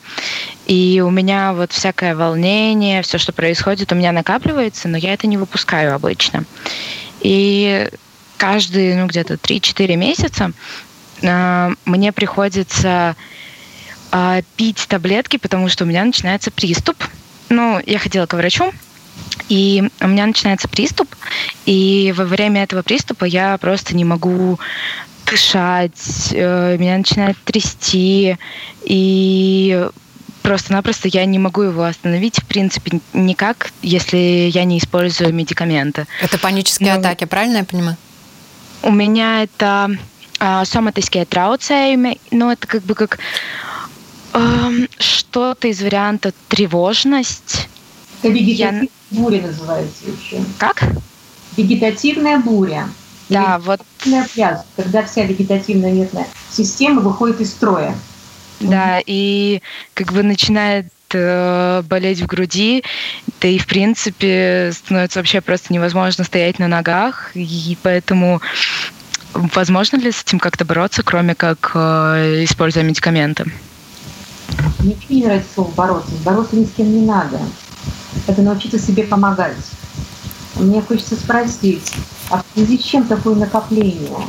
и 0.66 1.04
у 1.06 1.10
меня 1.10 1.52
вот 1.52 1.74
всякое 1.74 2.16
волнение, 2.16 3.02
все, 3.02 3.18
что 3.18 3.34
происходит, 3.34 3.92
у 3.92 3.96
меня 3.96 4.14
накапливается, 4.14 4.88
но 4.88 4.98
я 4.98 5.14
это 5.14 5.28
не 5.28 5.36
выпускаю 5.36 5.94
обычно. 5.94 6.46
И 7.20 7.90
каждые, 8.38 8.96
ну, 8.96 9.08
где-то 9.08 9.34
3-4 9.34 9.96
месяца 9.98 10.54
э, 11.22 11.70
мне 11.84 12.12
приходится 12.14 13.18
э, 14.14 14.42
пить 14.56 14.86
таблетки, 14.88 15.38
потому 15.38 15.68
что 15.68 15.84
у 15.84 15.88
меня 15.88 16.06
начинается 16.06 16.52
приступ. 16.52 17.04
Ну, 17.50 17.82
я 17.86 18.00
ходила 18.00 18.26
к 18.26 18.34
врачу, 18.34 18.72
и 19.50 19.84
у 20.00 20.08
меня 20.08 20.26
начинается 20.26 20.68
приступ, 20.70 21.14
и 21.66 22.14
во 22.16 22.24
время 22.24 22.64
этого 22.64 22.82
приступа 22.82 23.26
я 23.26 23.58
просто 23.58 23.96
не 23.96 24.06
могу 24.06 24.60
дышать, 25.26 26.30
э, 26.32 26.78
меня 26.78 26.98
начинает 26.98 27.38
трясти, 27.44 28.38
и 28.84 29.88
просто-напросто 30.42 31.08
я 31.08 31.26
не 31.26 31.40
могу 31.40 31.64
его 31.64 31.84
остановить, 31.84 32.38
в 32.38 32.46
принципе, 32.46 33.00
никак, 33.14 33.72
если 33.82 34.50
я 34.54 34.64
не 34.64 34.78
использую 34.78 35.34
медикаменты. 35.34 36.06
Это 36.22 36.38
панические 36.38 36.94
ну, 36.94 37.00
атаки, 37.00 37.26
правильно 37.26 37.58
я 37.58 37.64
понимаю? 37.64 37.98
У 38.84 38.92
меня 38.92 39.44
это 39.44 39.90
э, 40.40 40.66
соматические 40.66 41.26
трауцеймы, 41.26 42.18
но 42.32 42.52
это 42.52 42.68
как 42.68 42.84
бы 42.84 42.96
как 42.96 43.18
э, 44.34 44.88
что-то 44.98 45.68
из 45.68 45.82
варианта 45.82 46.34
тревожность. 46.48 47.68
Это 48.22 48.32
вегетативная 48.32 48.90
я... 49.12 49.20
буря 49.20 49.42
называется 49.42 50.04
еще. 50.06 50.44
Как? 50.58 50.84
Вегетативная 51.58 52.40
буря. 52.40 52.90
Да, 53.30 53.60
вот. 53.60 53.82
Пляж, 54.04 54.60
когда 54.76 55.04
вся 55.04 55.24
вегетативная 55.26 55.92
нервная 55.92 56.28
система 56.52 57.02
выходит 57.02 57.42
из 57.42 57.52
строя. 57.52 57.96
Да, 58.60 59.00
и 59.06 59.62
как 59.94 60.14
бы 60.14 60.24
начинает 60.24 60.88
э, 61.14 61.82
болеть 61.86 62.22
в 62.22 62.28
груди, 62.28 62.84
да 63.42 63.48
и 63.48 63.58
в 63.58 63.68
принципе 63.68 64.72
становится 64.74 65.20
вообще 65.20 65.42
просто 65.42 65.74
невозможно 65.74 66.24
стоять 66.24 66.60
на 66.60 66.68
ногах, 66.68 67.32
и 67.34 67.78
поэтому 67.82 68.42
возможно 69.34 69.98
ли 69.98 70.12
с 70.12 70.22
этим 70.22 70.40
как-то 70.40 70.66
бороться, 70.66 71.04
кроме 71.04 71.36
как 71.36 71.72
э, 71.76 72.44
используя 72.44 72.84
медикаменты? 72.84 73.52
Мне 74.80 74.98
не 75.10 75.24
нравится 75.24 75.54
слово 75.54 75.72
бороться. 75.72 76.12
Бороться 76.24 76.56
ни 76.56 76.66
с 76.66 76.72
кем 76.72 76.92
не 76.92 77.06
надо. 77.06 77.40
Это 78.28 78.42
научиться 78.42 78.80
себе 78.80 79.04
помогать. 79.04 79.58
Мне 80.56 80.82
хочется 80.82 81.16
спросить, 81.16 81.94
а 82.30 82.38
в 82.38 82.46
связи 82.54 82.78
с 82.78 82.84
чем 82.84 83.06
такое 83.06 83.36
накопление? 83.36 84.26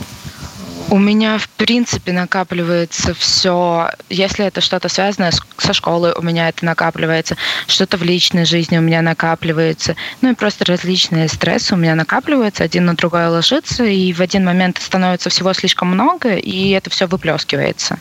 У 0.91 0.99
меня, 0.99 1.39
в 1.39 1.49
принципе, 1.49 2.13
накапливается 2.13 3.15
все. 3.15 3.91
Если 4.11 4.45
это 4.45 4.61
что-то 4.61 4.89
связанное 4.89 5.33
со 5.57 5.73
школой, 5.73 6.13
у 6.13 6.23
меня 6.23 6.49
это 6.49 6.65
накапливается. 6.65 7.37
Что-то 7.67 7.97
в 7.97 8.03
личной 8.03 8.45
жизни 8.45 8.79
у 8.79 8.83
меня 8.83 9.01
накапливается. 9.01 9.97
Ну 10.21 10.31
и 10.31 10.35
просто 10.35 10.65
различные 10.65 11.29
стрессы 11.29 11.75
у 11.75 11.79
меня 11.79 11.95
накапливаются, 11.95 12.65
один 12.65 12.85
на 12.85 12.95
другое 12.95 13.29
ложится, 13.29 13.85
и 13.85 14.13
в 14.13 14.21
один 14.21 14.45
момент 14.45 14.79
становится 14.79 15.31
всего 15.31 15.53
слишком 15.53 15.89
много, 15.89 16.37
и 16.37 16.71
это 16.71 16.91
все 16.91 17.07
выплескивается. 17.07 17.99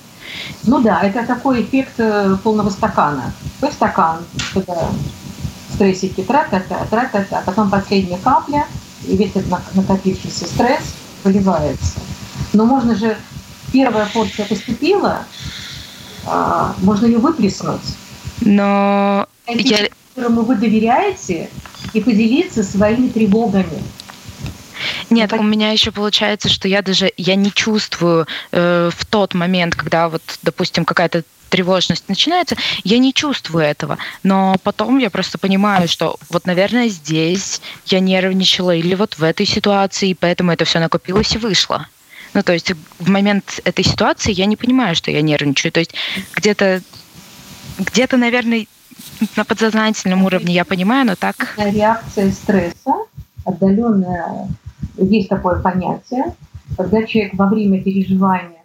Ну 0.63 0.81
да, 0.81 1.01
это 1.01 1.25
такой 1.25 1.63
эффект 1.63 1.93
э, 1.97 2.37
полного 2.43 2.69
стакана. 2.69 3.33
Твой 3.59 3.71
стакан, 3.71 4.19
когда 4.53 4.89
стрессики 5.73 6.21
тра-та-та, 6.21 6.85
тра-та-та, 6.85 7.39
а 7.39 7.41
потом 7.41 7.69
последняя 7.69 8.17
капля, 8.17 8.65
и 9.05 9.17
весь 9.17 9.35
этот 9.35 9.47
накопившийся 9.73 10.45
стресс 10.45 10.95
выливается. 11.23 11.99
Но 12.53 12.65
можно 12.65 12.95
же, 12.95 13.17
первая 13.71 14.07
порция 14.13 14.45
поступила, 14.45 15.25
а, 16.25 16.75
можно 16.79 17.05
ее 17.05 17.17
выплеснуть. 17.17 17.81
Но 18.41 19.27
я... 19.47 19.89
которому 20.13 20.43
вы 20.43 20.55
доверяете, 20.55 21.49
и 21.93 21.99
поделиться 21.99 22.63
своими 22.63 23.09
тревогами. 23.09 23.83
Нет, 25.13 25.33
у 25.33 25.43
меня 25.43 25.71
еще 25.71 25.91
получается, 25.91 26.49
что 26.49 26.67
я 26.67 26.81
даже 26.81 27.11
я 27.17 27.35
не 27.35 27.51
чувствую 27.51 28.27
э, 28.51 28.89
в 28.95 29.05
тот 29.05 29.33
момент, 29.33 29.75
когда 29.75 30.09
вот, 30.09 30.21
допустим, 30.41 30.85
какая-то 30.85 31.23
тревожность 31.49 32.09
начинается, 32.09 32.55
я 32.83 32.97
не 32.97 33.13
чувствую 33.13 33.63
этого. 33.63 33.99
Но 34.23 34.55
потом 34.63 34.97
я 34.97 35.11
просто 35.11 35.37
понимаю, 35.37 35.87
что 35.87 36.17
вот, 36.31 36.47
наверное, 36.47 36.87
здесь 36.87 37.61
я 37.85 37.99
нервничала 37.99 38.75
или 38.75 38.95
вот 38.95 39.19
в 39.19 39.23
этой 39.23 39.45
ситуации, 39.45 40.17
поэтому 40.19 40.51
это 40.51 40.65
все 40.65 40.79
накопилось 40.79 41.35
и 41.35 41.37
вышло. 41.37 41.87
Ну, 42.33 42.41
то 42.41 42.53
есть 42.53 42.71
в 42.97 43.07
момент 43.07 43.59
этой 43.65 43.85
ситуации 43.85 44.31
я 44.31 44.47
не 44.47 44.55
понимаю, 44.55 44.95
что 44.95 45.11
я 45.11 45.21
нервничаю. 45.21 45.71
То 45.71 45.79
есть 45.79 45.93
где-то, 46.35 46.81
где-то, 47.77 48.17
наверное, 48.17 48.65
на 49.35 49.45
подсознательном 49.45 50.23
уровне 50.23 50.55
я 50.55 50.65
понимаю, 50.65 51.05
но 51.05 51.15
так... 51.15 51.53
Реакция 51.57 52.31
стресса, 52.31 52.95
отдаленная, 53.45 54.47
есть 54.97 55.29
такое 55.29 55.61
понятие, 55.61 56.35
когда 56.77 57.03
человек 57.03 57.33
во 57.35 57.47
время 57.47 57.81
переживания 57.81 58.63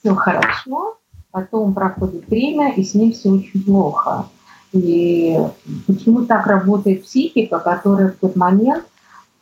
все 0.00 0.14
хорошо, 0.14 0.98
потом 1.30 1.74
проходит 1.74 2.28
время, 2.28 2.72
и 2.74 2.84
с 2.84 2.94
ним 2.94 3.12
все 3.12 3.30
очень 3.30 3.64
плохо. 3.64 4.26
И 4.72 5.38
почему 5.86 6.24
так 6.24 6.46
работает 6.46 7.04
психика, 7.04 7.58
которая 7.58 8.10
в 8.10 8.16
тот 8.16 8.36
момент 8.36 8.84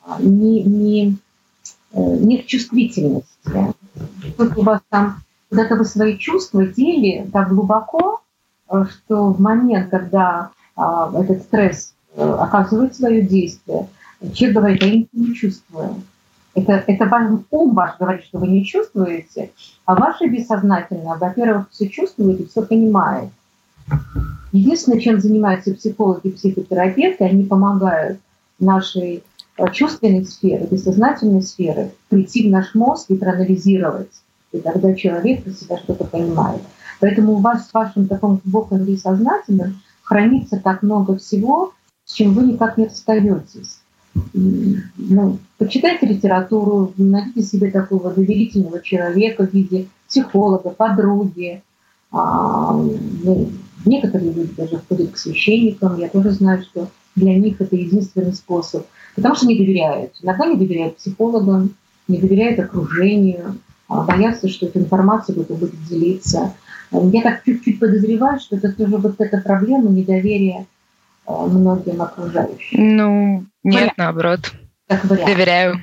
а, 0.05 0.21
не, 0.21 0.63
не, 0.63 1.17
э, 1.93 2.17
нет 2.19 2.47
чувствительности. 2.47 3.75
Тут 4.37 4.57
у 4.59 4.63
вас 4.63 4.81
там 4.91 5.23
куда-то 5.49 5.77
вы 5.77 5.85
свои 5.85 6.19
чувства 6.19 6.67
дели 6.67 7.29
так 7.33 7.49
глубоко, 7.49 8.21
э, 8.71 8.85
что 8.91 9.33
в 9.33 9.41
момент, 9.41 9.91
когда 9.91 10.51
а, 10.77 11.13
этот 11.19 11.43
стресс 11.43 11.95
э, 12.15 12.23
оказывает 12.23 12.95
свое 12.97 13.23
действие, 13.23 13.89
человек 14.35 14.57
говорит, 14.57 14.83
«А 14.83 14.87
я 14.87 15.05
не 15.13 15.35
чувствую. 15.35 16.03
Это, 16.55 16.85
это 16.87 17.07
вам 17.07 17.47
ум 17.51 17.75
ваш 17.75 17.99
говорит, 17.99 18.25
что 18.25 18.39
вы 18.39 18.49
не 18.49 18.65
чувствуете, 18.65 19.51
а 19.87 19.95
ваше 19.95 20.27
бессознательное, 20.27 21.17
во-первых, 21.17 21.71
все 21.71 21.89
чувствует 21.89 22.41
и 22.41 22.47
все 22.47 22.63
понимает. 22.63 23.31
Единственное, 24.53 25.01
чем 25.01 25.21
занимаются 25.21 25.75
психологи 25.75 26.29
и 26.29 26.31
психотерапевты, 26.33 27.25
они 27.25 27.45
помогают 27.45 28.19
нашей 28.59 29.25
э, 29.57 29.71
чувственной 29.73 30.27
сферы, 30.27 30.67
бессознательной 30.71 31.43
сферы 31.43 31.91
прийти 32.11 32.47
в 32.47 32.51
наш 32.51 32.75
мозг 32.75 33.11
и 33.11 33.17
проанализировать. 33.17 34.13
И 34.53 34.59
тогда 34.59 34.95
человек 34.95 35.45
про 35.45 35.53
себя 35.53 35.79
что-то 35.79 36.05
понимает. 36.05 36.61
Поэтому 37.01 37.33
у 37.33 37.39
вас 37.39 37.69
в 37.69 37.75
вашем 37.75 38.07
таком 38.07 38.41
глубоком 38.45 38.85
бессознательном 38.85 39.81
хранится 40.03 40.61
так 40.63 40.83
много 40.83 41.17
всего, 41.17 41.73
с 42.05 42.13
чем 42.13 42.35
вы 42.35 42.43
никак 42.43 42.77
не 42.77 42.85
расстаетесь 42.85 43.82
ну, 44.35 45.39
почитайте 45.59 46.07
литературу, 46.07 46.93
найдите 46.97 47.43
себе 47.43 47.71
такого 47.71 48.13
доверительного 48.13 48.81
человека 48.81 49.47
в 49.47 49.53
виде 49.53 49.89
психолога, 50.09 50.71
подруги. 50.71 51.63
А, 52.11 52.75
ну, 52.75 53.51
некоторые 53.87 54.33
люди 54.33 54.53
даже 54.55 54.81
ходят 54.89 55.13
к 55.13 55.17
священникам. 55.17 55.99
Я 55.99 56.09
тоже 56.09 56.33
знаю, 56.33 56.63
что 56.63 56.89
для 57.17 57.39
них 57.39 57.61
это 57.61 57.75
единственный 57.77 58.35
способ. 58.35 58.87
Потому 59.15 59.35
что 59.35 59.47
не 59.47 59.57
доверяют. 59.57 60.13
Иногда 60.23 60.47
не 60.47 60.57
доверяют 60.57 60.97
психологам, 60.97 61.75
не 62.09 62.19
доверяют 62.19 62.59
окружению. 62.59 63.59
боятся, 63.89 64.49
что 64.49 64.67
эта 64.67 64.79
информация 64.79 65.35
будет, 65.35 65.59
будет 65.59 65.85
делиться. 65.89 66.55
Я 66.91 67.23
так 67.23 67.45
чуть-чуть 67.45 67.81
подозреваю, 67.81 68.39
что 68.39 68.57
это 68.57 68.73
тоже 68.73 68.97
вот 68.99 69.15
эта 69.19 69.39
проблема 69.39 69.89
недоверия 69.89 70.67
многим 71.27 72.03
окружающим. 72.03 72.97
Ну, 72.97 73.47
нет, 73.63 73.75
вариант. 73.75 73.99
наоборот. 73.99 74.53
Как 74.89 75.05
вариант. 75.05 75.31
Доверяю. 75.31 75.83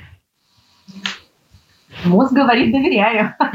Мозг 2.04 2.32
говорит 2.32 2.72
«доверяю». 2.72 3.34
А 3.38 3.50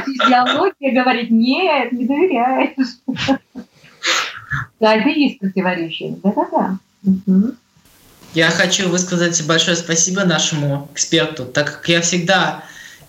физиология 0.00 0.92
говорит 0.92 1.30
«нет, 1.30 1.92
не 1.92 2.06
доверяешь». 2.06 2.70
Да, 4.80 4.94
это 4.94 5.08
есть 5.10 5.38
противоречие. 5.38 6.16
Да-да-да. 6.22 6.78
Я 8.34 8.50
хочу 8.50 8.88
высказать 8.88 9.46
большое 9.46 9.76
спасибо 9.76 10.24
нашему 10.24 10.88
эксперту, 10.92 11.44
так 11.44 11.66
как 11.66 11.88
я 11.88 12.00
всегда 12.00 12.62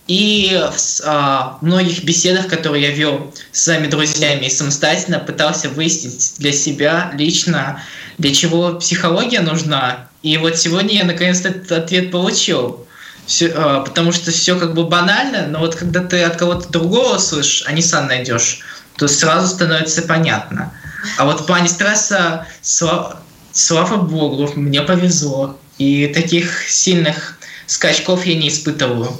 и 0.09 0.59
в 0.75 1.01
а, 1.05 1.59
многих 1.61 2.03
беседах, 2.03 2.47
которые 2.47 2.87
я 2.87 2.91
вел 2.91 3.31
с 3.51 3.65
своими 3.65 3.85
друзьями 3.85 4.47
и 4.47 4.49
самостоятельно 4.49 5.19
пытался 5.19 5.69
выяснить 5.69 6.33
для 6.39 6.51
себя 6.51 7.11
лично, 7.13 7.83
для 8.17 8.33
чего 8.33 8.73
психология 8.73 9.41
нужна. 9.41 10.07
И 10.23 10.35
вот 10.37 10.57
сегодня 10.57 10.95
я 10.95 11.03
наконец-то 11.03 11.49
этот 11.49 11.71
ответ 11.71 12.09
получил. 12.09 12.87
Все, 13.27 13.53
а, 13.55 13.81
потому 13.81 14.11
что 14.11 14.31
все 14.31 14.57
как 14.57 14.73
бы 14.73 14.85
банально, 14.85 15.45
но 15.45 15.59
вот 15.59 15.75
когда 15.75 16.03
ты 16.03 16.23
от 16.23 16.37
кого-то 16.37 16.69
другого 16.69 17.19
слышишь, 17.19 17.63
а 17.67 17.71
не 17.71 17.83
сам 17.83 18.07
найдешь, 18.07 18.61
то 18.97 19.07
сразу 19.07 19.47
становится 19.47 20.01
понятно. 20.01 20.73
А 21.19 21.25
вот 21.25 21.41
в 21.41 21.45
плане 21.45 21.69
стресса, 21.69 22.47
слава, 22.63 23.21
слава 23.51 23.97
богу, 23.97 24.51
мне 24.55 24.81
повезло. 24.81 25.59
И 25.77 26.07
таких 26.07 26.67
сильных 26.67 27.37
скачков 27.67 28.25
я 28.25 28.33
не 28.33 28.47
испытываю. 28.47 29.15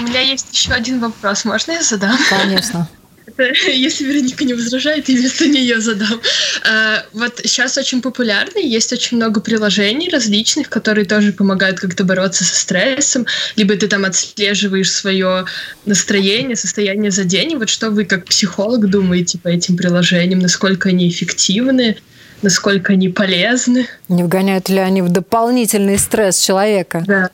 У 0.00 0.02
меня 0.02 0.20
есть 0.20 0.46
еще 0.52 0.72
один 0.72 1.00
вопрос. 1.00 1.44
Можно 1.44 1.72
я 1.72 1.82
задам? 1.82 2.16
Конечно. 2.28 2.88
если 3.66 4.04
Вероника 4.04 4.44
не 4.44 4.54
возражает, 4.54 5.08
я 5.08 5.16
вместо 5.16 5.46
нее 5.46 5.80
задам. 5.80 6.20
А, 6.64 7.04
вот 7.12 7.40
сейчас 7.44 7.76
очень 7.78 8.02
популярно, 8.02 8.58
есть 8.58 8.92
очень 8.92 9.16
много 9.16 9.40
приложений 9.40 10.10
различных, 10.12 10.68
которые 10.68 11.04
тоже 11.04 11.32
помогают 11.32 11.80
как-то 11.80 12.04
бороться 12.04 12.44
со 12.44 12.56
стрессом, 12.56 13.26
либо 13.56 13.76
ты 13.76 13.88
там 13.88 14.04
отслеживаешь 14.04 14.90
свое 14.90 15.46
настроение, 15.84 16.56
состояние 16.56 17.10
за 17.10 17.24
день. 17.24 17.52
И 17.52 17.56
вот 17.56 17.68
что 17.68 17.90
вы 17.90 18.04
как 18.04 18.26
психолог 18.26 18.88
думаете 18.88 19.38
по 19.38 19.48
этим 19.48 19.76
приложениям, 19.76 20.40
насколько 20.40 20.90
они 20.90 21.08
эффективны, 21.08 21.96
насколько 22.42 22.92
они 22.92 23.08
полезны? 23.08 23.86
Не 24.08 24.22
вгоняют 24.22 24.68
ли 24.68 24.78
они 24.78 25.02
в 25.02 25.08
дополнительный 25.08 25.98
стресс 25.98 26.38
человека? 26.38 27.02
Да. 27.06 27.30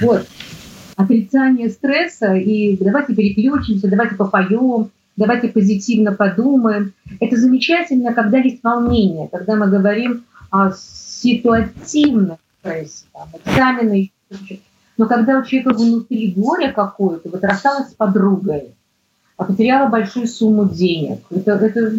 Вот. 0.00 0.26
Отрицание 1.00 1.70
стресса 1.70 2.34
и 2.34 2.76
давайте 2.76 3.14
переключимся, 3.14 3.88
давайте 3.88 4.16
попоем, 4.16 4.90
давайте 5.16 5.48
позитивно 5.48 6.12
подумаем. 6.12 6.92
Это 7.20 7.36
замечательно, 7.36 8.12
когда 8.12 8.38
есть 8.38 8.62
волнение, 8.62 9.28
когда 9.28 9.56
мы 9.56 9.68
говорим 9.68 10.24
о 10.50 10.72
ситуативном 10.72 12.36
стрессе, 12.60 13.04
там, 13.12 13.28
экзамены. 13.44 14.10
Но 14.98 15.06
когда 15.06 15.38
у 15.38 15.44
человека 15.44 15.72
внутри 15.72 16.32
горе 16.32 16.72
какое-то, 16.72 17.30
вот 17.30 17.42
рассталась 17.44 17.90
с 17.90 17.94
подругой, 17.94 18.74
а 19.36 19.44
потеряла 19.44 19.88
большую 19.88 20.26
сумму 20.26 20.68
денег, 20.68 21.20
это, 21.30 21.52
это, 21.52 21.94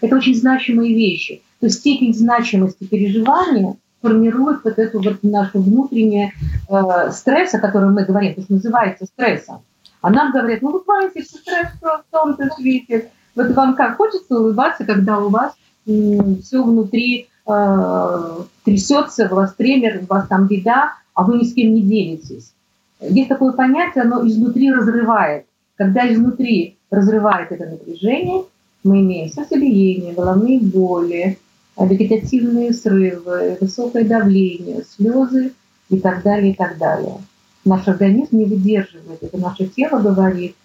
это 0.00 0.16
очень 0.16 0.34
значимые 0.34 0.94
вещи. 0.94 1.42
То 1.60 1.66
есть 1.66 1.80
степень 1.80 2.14
значимости 2.14 2.84
переживания 2.84 3.76
формирует 4.06 4.60
вот 4.62 4.78
эту 4.78 5.00
вот 5.00 5.22
нашу 5.22 5.60
внутреннее 5.60 6.32
э, 6.68 7.10
стресс, 7.10 7.54
о 7.54 7.58
котором 7.58 7.94
мы 7.94 8.04
говорим, 8.04 8.34
то 8.34 8.40
есть 8.40 8.50
называется 8.50 9.06
стрессом. 9.06 9.62
А 10.00 10.10
нам 10.10 10.32
говорят, 10.32 10.62
ну 10.62 10.80
что 10.80 11.22
стресс 11.22 11.68
в 11.80 12.04
том-то 12.10 12.50
свете. 12.56 13.10
Вот 13.34 13.50
вам 13.50 13.74
как 13.74 13.96
хочется 13.96 14.38
улыбаться, 14.38 14.84
когда 14.84 15.18
у 15.18 15.28
вас 15.28 15.54
все 15.84 16.62
внутри 16.62 17.28
э, 17.46 18.38
трясется, 18.64 19.28
у 19.30 19.34
вас 19.34 19.54
тремер, 19.54 20.02
у 20.02 20.06
вас 20.06 20.28
там 20.28 20.46
беда, 20.46 20.92
а 21.14 21.24
вы 21.24 21.38
ни 21.38 21.44
с 21.44 21.54
кем 21.54 21.74
не 21.74 21.82
делитесь. 21.82 22.52
Есть 23.00 23.28
такое 23.28 23.52
понятие, 23.52 24.04
оно 24.04 24.26
изнутри 24.26 24.72
разрывает. 24.72 25.46
Когда 25.76 26.10
изнутри 26.12 26.76
разрывает 26.90 27.50
это 27.50 27.66
напряжение, 27.66 28.44
мы 28.84 29.00
имеем 29.00 29.28
сердцебиение, 29.28 30.14
головные 30.14 30.60
боли, 30.60 31.38
вегетативные 31.78 32.72
срывы, 32.72 33.58
высокое 33.60 34.04
давление, 34.04 34.84
слезы 34.96 35.52
и 35.90 35.98
так 35.98 36.22
далее, 36.22 36.52
и 36.52 36.54
так 36.54 36.78
далее 36.78 37.18
наш 37.66 37.86
организм 37.88 38.38
не 38.38 38.46
выдерживает. 38.46 39.22
Это 39.22 39.36
наше 39.38 39.66
тело 39.66 40.00
говорит, 40.00 40.56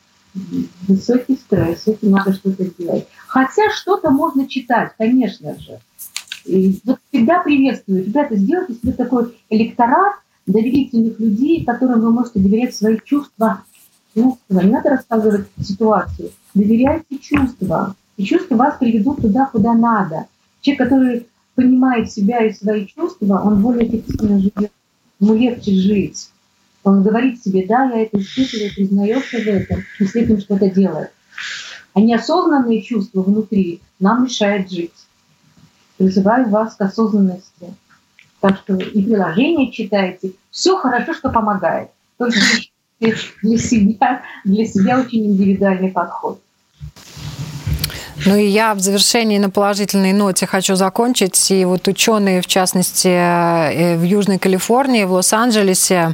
высокий 0.88 1.36
стресс, 1.36 1.88
это 1.88 2.08
надо 2.08 2.34
что-то 2.34 2.64
делать. 2.78 3.08
Хотя 3.28 3.70
что-то 3.72 4.12
можно 4.12 4.48
читать, 4.48 4.94
конечно 4.98 5.60
же. 5.60 5.80
И 6.46 6.80
вот 6.86 7.00
всегда 7.12 7.42
приветствую. 7.42 8.06
Ребята, 8.06 8.36
сделайте 8.36 8.74
себе 8.76 8.94
такой 8.94 9.36
электорат 9.50 10.16
доверительных 10.46 11.20
людей, 11.20 11.66
которым 11.66 12.02
вы 12.02 12.12
можете 12.12 12.40
доверять 12.40 12.76
свои 12.76 12.98
чувства. 13.04 13.64
Чувства. 14.16 14.62
Не 14.62 14.72
надо 14.72 14.92
рассказывать 14.92 15.48
ситуацию. 15.62 16.32
Доверяйте 16.54 17.18
чувства. 17.20 17.96
И 18.18 18.24
чувства 18.24 18.56
вас 18.56 18.76
приведут 18.80 19.22
туда, 19.22 19.48
куда 19.52 19.74
надо. 19.74 20.26
Человек, 20.62 20.84
который 20.84 21.28
понимает 21.56 22.12
себя 22.12 22.46
и 22.46 22.54
свои 22.54 22.86
чувства, 22.86 23.42
он 23.44 23.62
более 23.62 23.88
эффективно 23.88 24.40
живет. 24.40 24.72
Ему 25.20 25.36
легче 25.36 25.72
жить. 25.74 26.30
Он 26.84 27.04
говорит 27.04 27.44
себе, 27.44 27.66
да, 27.68 27.86
я 27.86 28.04
это 28.04 28.20
испытываю, 28.20 28.74
признается 28.74 29.38
в 29.38 29.48
этом, 29.48 29.84
и 30.00 30.06
с 30.06 30.16
этим 30.16 30.40
что-то 30.40 30.70
делает. 30.70 31.12
А 31.94 32.00
неосознанные 32.00 32.82
чувства 32.82 33.22
внутри 33.22 33.82
нам 34.00 34.24
мешают 34.24 34.72
жить. 34.72 34.94
Призываю 35.98 36.50
вас 36.50 36.76
к 36.76 36.82
осознанности. 36.82 37.76
Так 38.40 38.58
что 38.58 38.76
и 38.76 39.04
приложение 39.04 39.72
читайте. 39.72 40.34
Все 40.50 40.78
хорошо, 40.78 41.14
что 41.14 41.30
помогает. 41.30 41.90
Только 42.18 42.40
для 43.00 43.58
себя, 43.58 44.24
для 44.44 44.66
себя 44.66 45.00
очень 45.00 45.28
индивидуальный 45.28 45.92
подход. 45.92 46.42
Ну 48.26 48.36
и 48.36 48.46
я 48.46 48.76
в 48.76 48.80
завершении 48.80 49.40
на 49.40 49.50
положительной 49.50 50.14
ноте 50.14 50.46
хочу 50.46 50.76
закончить. 50.76 51.50
И 51.50 51.66
вот 51.66 51.88
ученые, 51.88 52.42
в 52.42 52.48
частности, 52.48 53.08
э, 53.08 53.98
в 53.98 54.04
Южной 54.04 54.38
Калифорнии, 54.38 55.06
в 55.06 55.14
Лос-Анджелесе, 55.14 56.14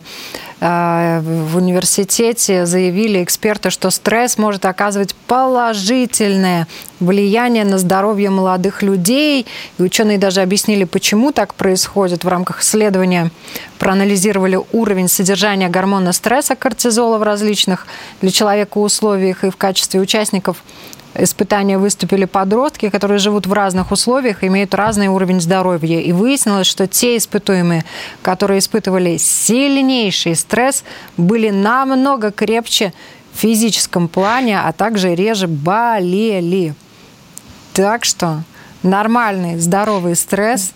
э, 0.61 1.19
в 1.21 1.57
университете 1.57 2.65
заявили 2.65 3.21
эксперты, 3.21 3.71
что 3.71 3.89
стресс 3.89 4.37
может 4.37 4.65
оказывать 4.65 5.15
положительное 5.27 6.67
влияние 7.01 7.65
на 7.65 7.77
здоровье 7.77 8.29
молодых 8.29 8.81
людей. 8.83 9.45
И 9.77 9.83
ученые 9.83 10.17
даже 10.17 10.41
объяснили, 10.41 10.85
почему 10.85 11.33
так 11.33 11.55
происходит. 11.55 12.23
В 12.23 12.27
рамках 12.29 12.61
исследования 12.61 13.31
проанализировали 13.79 14.59
уровень 14.71 15.09
содержания 15.09 15.67
гормона 15.67 16.13
стресса 16.13 16.55
кортизола 16.55 17.17
в 17.17 17.23
различных 17.23 17.85
для 18.21 18.31
человека 18.31 18.77
условиях 18.77 19.43
и 19.43 19.49
в 19.49 19.57
качестве 19.57 19.99
участников 19.99 20.63
испытания 21.17 21.77
выступили 21.77 22.25
подростки, 22.25 22.89
которые 22.89 23.19
живут 23.19 23.47
в 23.47 23.53
разных 23.53 23.91
условиях, 23.91 24.43
имеют 24.43 24.73
разный 24.73 25.07
уровень 25.07 25.41
здоровья. 25.41 25.99
И 25.99 26.11
выяснилось, 26.11 26.67
что 26.67 26.87
те 26.87 27.17
испытуемые, 27.17 27.85
которые 28.21 28.59
испытывали 28.59 29.17
сильнейший 29.17 30.35
стресс, 30.35 30.83
были 31.17 31.49
намного 31.49 32.31
крепче 32.31 32.93
в 33.33 33.39
физическом 33.39 34.07
плане, 34.07 34.59
а 34.59 34.71
также 34.71 35.15
реже 35.15 35.47
болели. 35.47 36.73
Так 37.73 38.05
что 38.05 38.43
нормальный, 38.83 39.57
здоровый 39.57 40.15
стресс, 40.15 40.71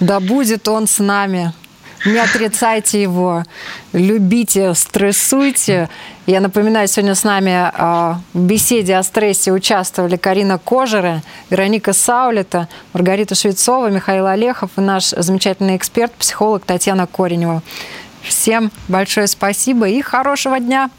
да 0.00 0.20
будет 0.20 0.68
он 0.68 0.86
с 0.86 0.98
нами. 0.98 1.52
Не 2.06 2.18
отрицайте 2.18 3.02
его, 3.02 3.42
любите, 3.92 4.74
стрессуйте. 4.74 5.88
Я 6.26 6.40
напоминаю, 6.40 6.86
сегодня 6.86 7.16
с 7.16 7.24
нами 7.24 7.52
а, 7.52 8.20
в 8.32 8.40
беседе 8.40 8.96
о 8.96 9.02
стрессе 9.02 9.52
участвовали 9.52 10.16
Карина 10.16 10.58
Кожера, 10.58 11.22
Вероника 11.50 11.92
Саулета, 11.92 12.68
Маргарита 12.92 13.34
Швецова, 13.34 13.90
Михаил 13.90 14.26
Олехов 14.26 14.70
и 14.76 14.80
наш 14.80 15.10
замечательный 15.10 15.76
эксперт, 15.76 16.12
психолог 16.12 16.64
Татьяна 16.64 17.08
Коренева. 17.08 17.62
Всем 18.22 18.70
большое 18.88 19.26
спасибо 19.26 19.88
и 19.88 20.00
хорошего 20.00 20.60
дня! 20.60 20.90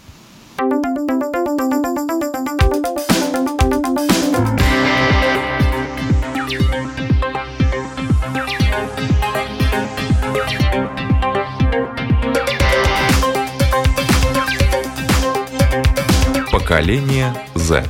Поколение 16.67 17.33
Z. 17.55 17.81